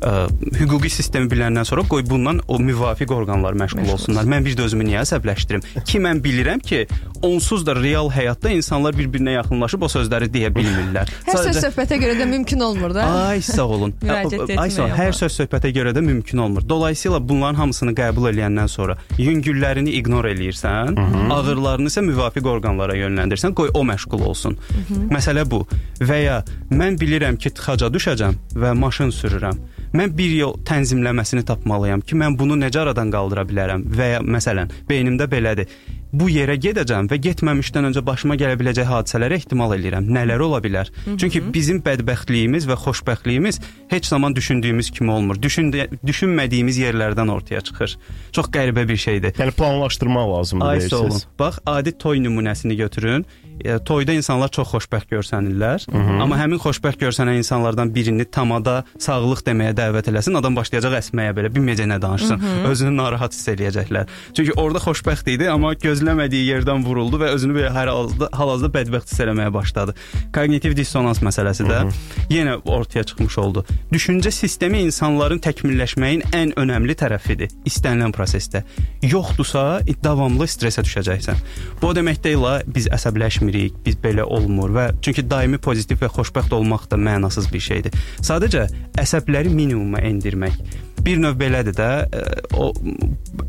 [0.00, 0.12] Ə,
[0.60, 4.24] hüquqi sistemi biləndən sonra qoy bundan o müvafiq orqanlar məşğul Məşğul olsunlar.
[4.24, 5.66] Mən bir də özümü niyə əsəbləşdirim?
[5.84, 6.86] Ki mən bilirəm ki,
[7.22, 11.10] onsuz da real həyatda insanlar bir-birinə yaxınlaşıb o sözləri deyə bilmirlər.
[11.28, 13.04] Hər söz söhbətə görə də mümkün olmur da.
[13.26, 13.94] Ay sağ olun.
[14.02, 16.68] Müraciət Ay sağ etmək Hər söz söhbətə görə də mümkün olmur.
[16.68, 20.98] Dolayısıyla bunların hamısını qəbul edəndən sonra yüngüllərini ignor eləyirsən,
[21.34, 24.58] ağırlarını isə müvafiq orqanlara yönləndirsən, qoy o məşğul olsun.
[24.58, 25.08] Mhm.
[25.14, 25.64] Məsələ bu.
[26.00, 26.38] Və ya
[26.70, 29.58] mən bilirəm ki, tıxaca düşəcəm və maşın sürürəm.
[29.96, 34.70] Mən bir yol tənzimləməsini tapmalıyam ki, mən bunu necə aradan qaldıra bilərəm və ya məsələn,
[34.90, 35.70] beynimdə belədir.
[36.12, 40.06] Bu yerə gedəcəm və getməmişdən öncə başıma gələ biləcək hadisələrə ehtimal eləyirəm.
[40.08, 40.88] Nələr ola bilər?
[41.04, 41.18] Mhm.
[41.20, 43.60] Çünki bizim bədbəxtliyimiz və xoşbəxtliyimiz
[43.92, 45.36] heç zaman düşündüyümüz kimi olmur.
[45.36, 47.98] Düşündə, düşünmədiyimiz yerlərdən ortaya çıxır.
[48.32, 49.36] Çox qəribə bir şeydir.
[49.36, 51.22] Yəni planlaşdırmaq lazımdır Ay sağ olun.
[51.38, 53.26] Bax, adi toy nümunəsini götürün.
[53.64, 55.86] E, toyda insanlar çox xoşbəxt görsənirlər.
[55.90, 56.20] Mhm.
[56.22, 61.52] Amma həmin xoşbəxt görsənən insanlardan birini tamada sağlıq deməyə dəvət eləsin, adam başlayacaq əsməyə belə,
[61.54, 62.38] bilməyəcək nə danışsın.
[62.38, 62.68] Mhm.
[62.70, 64.06] Özünü narahat hiss eləyəcəklər.
[64.34, 69.12] Çünki orada xoşbəxt idi, amma gözləmədiyi yerdən vuruldu və özünü belə hər halda hal-hazırda bədbəxt
[69.12, 69.94] hiss eləməyə başladı.
[70.34, 71.84] Kognitiv dissonans məsələsi də
[72.30, 73.64] yenə ortaya çıxmış oldu.
[73.92, 78.62] Düşüncə sistemi insanların təkmilləşməyin ən önəmli tərəfidir istənilən prosesdə.
[79.02, 81.40] Yoxdursa, davamlı stressə düşəcəksən.
[81.80, 83.47] Bu o demək deyil, biz əsəbləşmirik,
[83.84, 87.96] biz belə olmur və çünki daimi pozitiv və xoşbəxt olmaq da mənasız bir şeydir.
[88.24, 88.66] Sadəcə
[89.00, 90.58] əsəbləri minimuma endirmək.
[91.04, 92.22] Bir növ belədir də, ə,
[92.58, 92.72] o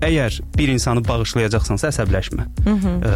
[0.06, 2.48] əgər bir insanı bağışlayacaqsansa əsəbləşmə.
[2.66, 2.98] Mhm.
[3.02, 3.14] Ə,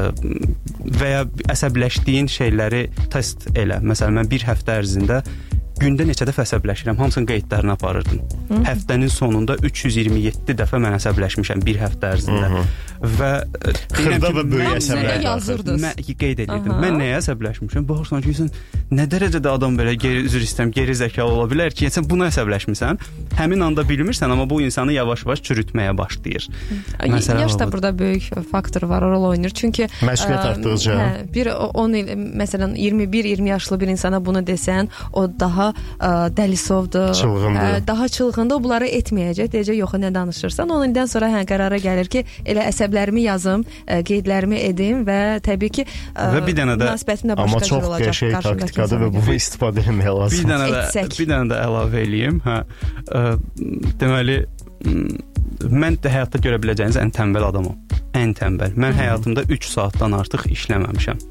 [0.99, 3.79] və ya əsəbləşdiyin şeyləri test elə.
[3.85, 5.21] Məsələn, mən bir həftə ərzində
[5.81, 8.19] gündə neçə dəfə əsəbləşirəm, hamısının qeydlərini aparırdım.
[8.49, 8.61] Hı.
[8.69, 12.49] Həftənin sonunda 327 dəfə mən əsəbləşmişəm bir həftə ərzində.
[12.57, 12.65] Hı
[13.03, 15.81] Və e, Xırda və böyük əsəblər mən- yazırdınız.
[15.83, 16.71] Mən qeyd edirdim.
[16.71, 16.79] Aha.
[16.85, 17.83] Mən nəyə əsəbləşmişəm?
[17.89, 18.51] Baxırsan ki, sən
[18.95, 23.01] nə dərəcədə adam belə geri üzr istəyirəm, geri zəkalı ola bilər ki, sən buna əsəbləşmisən.
[23.41, 26.47] Həmin anda bilmirsən, amma bu insanı yavaş-yavaş çürütməyə başlayır.
[27.11, 29.51] Məsələ Yaş da burada böyük faktor var, rol oynayır.
[29.51, 30.95] Çünki Məsuliyyət artdıqca.
[31.01, 36.11] Hə, bir o- 10 il məsələn 21-20 yaşlı bir insana bunu desən, o daha ə,
[36.37, 37.61] dəlisovdur, Çılğındır.
[37.61, 38.55] ə, daha çılğındır.
[38.55, 39.51] O bunları etməyəcək.
[39.53, 40.69] Deyəcək, yox, nə danışırsan.
[40.77, 45.69] 10 ildən sonra hə qərara gəlir ki, elə əsəblərimi yazım, ə, qeydlərimi edim və təbii
[45.79, 48.11] ki, ə, Və bir dənə də- münasibətim də Amma başqa çox cür olacaq.
[48.13, 50.49] qəşəng qarşımdakı taktikadır və bunu istifadə etmək Bir lazım.
[50.53, 51.19] dənə də Etsək.
[51.19, 52.41] bir dənə də əlavə eləyim.
[52.47, 52.57] Hə.
[53.07, 53.21] Ə,
[54.01, 54.37] deməli
[55.69, 57.77] mən də həyatda görə biləcəyiniz ən tənbəl adamam.
[58.13, 58.75] Ən tənbəl.
[58.77, 61.21] Mən həyatımda 3 saatdan artıq işləməmişəm.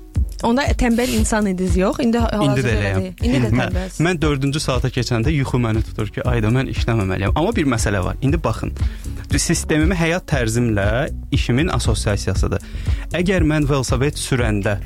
[0.43, 2.01] Onda tənbəl insan idiniz yox?
[2.03, 3.05] İndi İndi də elə eləyəm.
[3.23, 4.01] İndi də tənbəlsiniz.
[4.07, 7.37] Mən 4-cü saata keçəndə yuxu məni tutur ki, ayda mən işləməməliyəm.
[7.39, 8.19] Amma bir məsələ var.
[8.23, 8.73] İndi baxın.
[9.33, 10.89] Sistemimi həyat tərzimlə
[11.33, 12.67] işimin assosiasiyasıdır.
[13.21, 14.79] Əgər mən velosiped sürəndə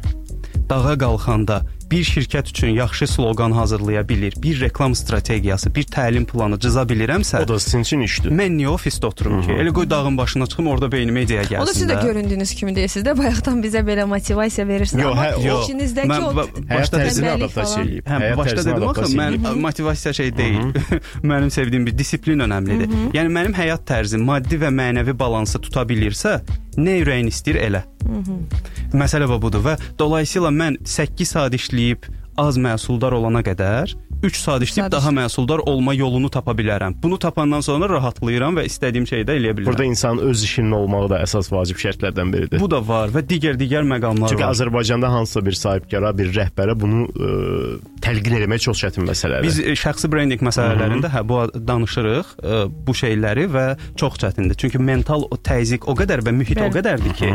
[0.68, 6.58] dağa qalxanda bir şirkət üçün yaxşı sloqan hazırlaya bilir, bir reklam strategiyası, bir təlim planı
[6.60, 8.30] cıza bilirəmsə, O da sizin üçün işdir.
[8.30, 9.52] mən niyə ofisdə oturum ki?
[9.52, 11.62] Elə qoy dağın başına çıxım, orada beynimə ideya gəlsin.
[11.62, 15.04] O da siz də göründüyünüz kimi deyirsiniz də bayaqdan bizə belə motivasiya verirsiniz.
[15.04, 15.68] Yox, Amma hə, yox.
[15.68, 16.34] içinizdəki Mən o
[16.74, 18.04] başda tənbəllik adaptasiya eləyib.
[18.10, 20.60] Hə, başda dedim axı mən motivasiya şey deyil.
[21.30, 22.90] mənim sevdiyim bir disiplin önəmlidir.
[23.14, 26.40] Yəni mənim həyat tərzim maddi və mənəvi balansı tuta bilirsə,
[26.76, 27.84] nə ürəyin istəyir elə.
[28.96, 32.06] Məsələ bu budur və dolayısıyla mən 8 saat işləyib
[32.40, 33.92] az məhsuldar olana qədər
[34.26, 36.96] 3 saat işləyib daha məhsuldar olma yolunu tapa bilərəm.
[37.02, 39.70] Bunu tapandan sonra rahatlayıram və istədiyim şeyi də eləyə bilirəm.
[39.70, 42.60] Burada insanın öz işinin olmağı da əsas vacib şərtlərdən biridir.
[42.60, 44.54] bu da var və digər-digər məqamlar Çünki var.
[44.56, 47.30] Azərbaycanda hansısa bir sahibkara, bir rəhbərə bunu ə,
[48.02, 49.46] təlqin etmək çox çətin məsələdir.
[49.46, 53.66] Biz e, şəxsi brendinq məsələlərində hə bu danışırıq e, bu şeyləri və
[54.00, 54.58] çox çətindir.
[54.58, 56.74] Çünki mental o təzyiq o qədər və mühit o Bəli.
[56.80, 57.32] qədərdir ki,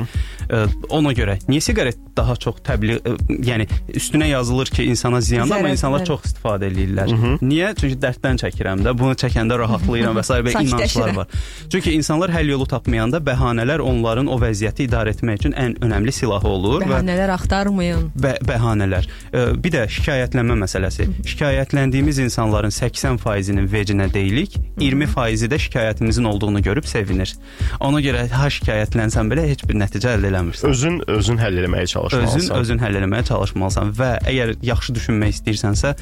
[0.52, 3.16] e, ona görə niyə siqaret daha çox təbliğ e,
[3.52, 6.12] yəni üstünə yazılır ki, insana ziyandır, amma insanlar bəli.
[6.12, 7.38] çox istifadə eləyirlər.
[7.42, 7.72] Niyə?
[7.80, 10.40] Çünki dərddən çəkirəm də, bunu çəkəndə rahatlayıram və s.
[10.48, 11.28] və inanclar var.
[11.72, 16.48] Çünki insanlar həll yolu tapmayanda bəhanələr onların o vəziyyəti idarə etmək üçün ən önəmli silahı
[16.48, 18.12] olur və bəhanələr axtarmayın.
[18.18, 19.08] Bə bəhanələr.
[19.34, 21.06] E, Bir də şikayətlənmə məsələsi.
[21.28, 27.34] Şikayətləndiyimiz insanların 80%-nin vecinə deyilik, 20%-i də şikayətimizin olduğunu görüb sevinir.
[27.80, 30.70] Ona görə ha şikayətlənsən belə heç bir nəticə əldə eləmirsən.
[30.72, 32.40] özün özün həll etməyə çalışmalısan.
[32.40, 35.94] Özün özün həll etməyə çalışmalısan və əgər yaxşı düşünmək istəyirsənsə,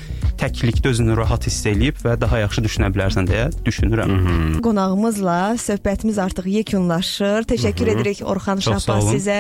[0.60, 4.60] təklikdə özünü rahat hiss eləyib və daha yaxşı düşünə bilərsən deyə düşünürəm.
[4.66, 7.48] Qonağımızla söhbətimiz artıq yekunlaşır.
[7.50, 9.14] Təşəkkür edirik Orxan Çox sağ Şahbaz olun.
[9.16, 9.40] sizə.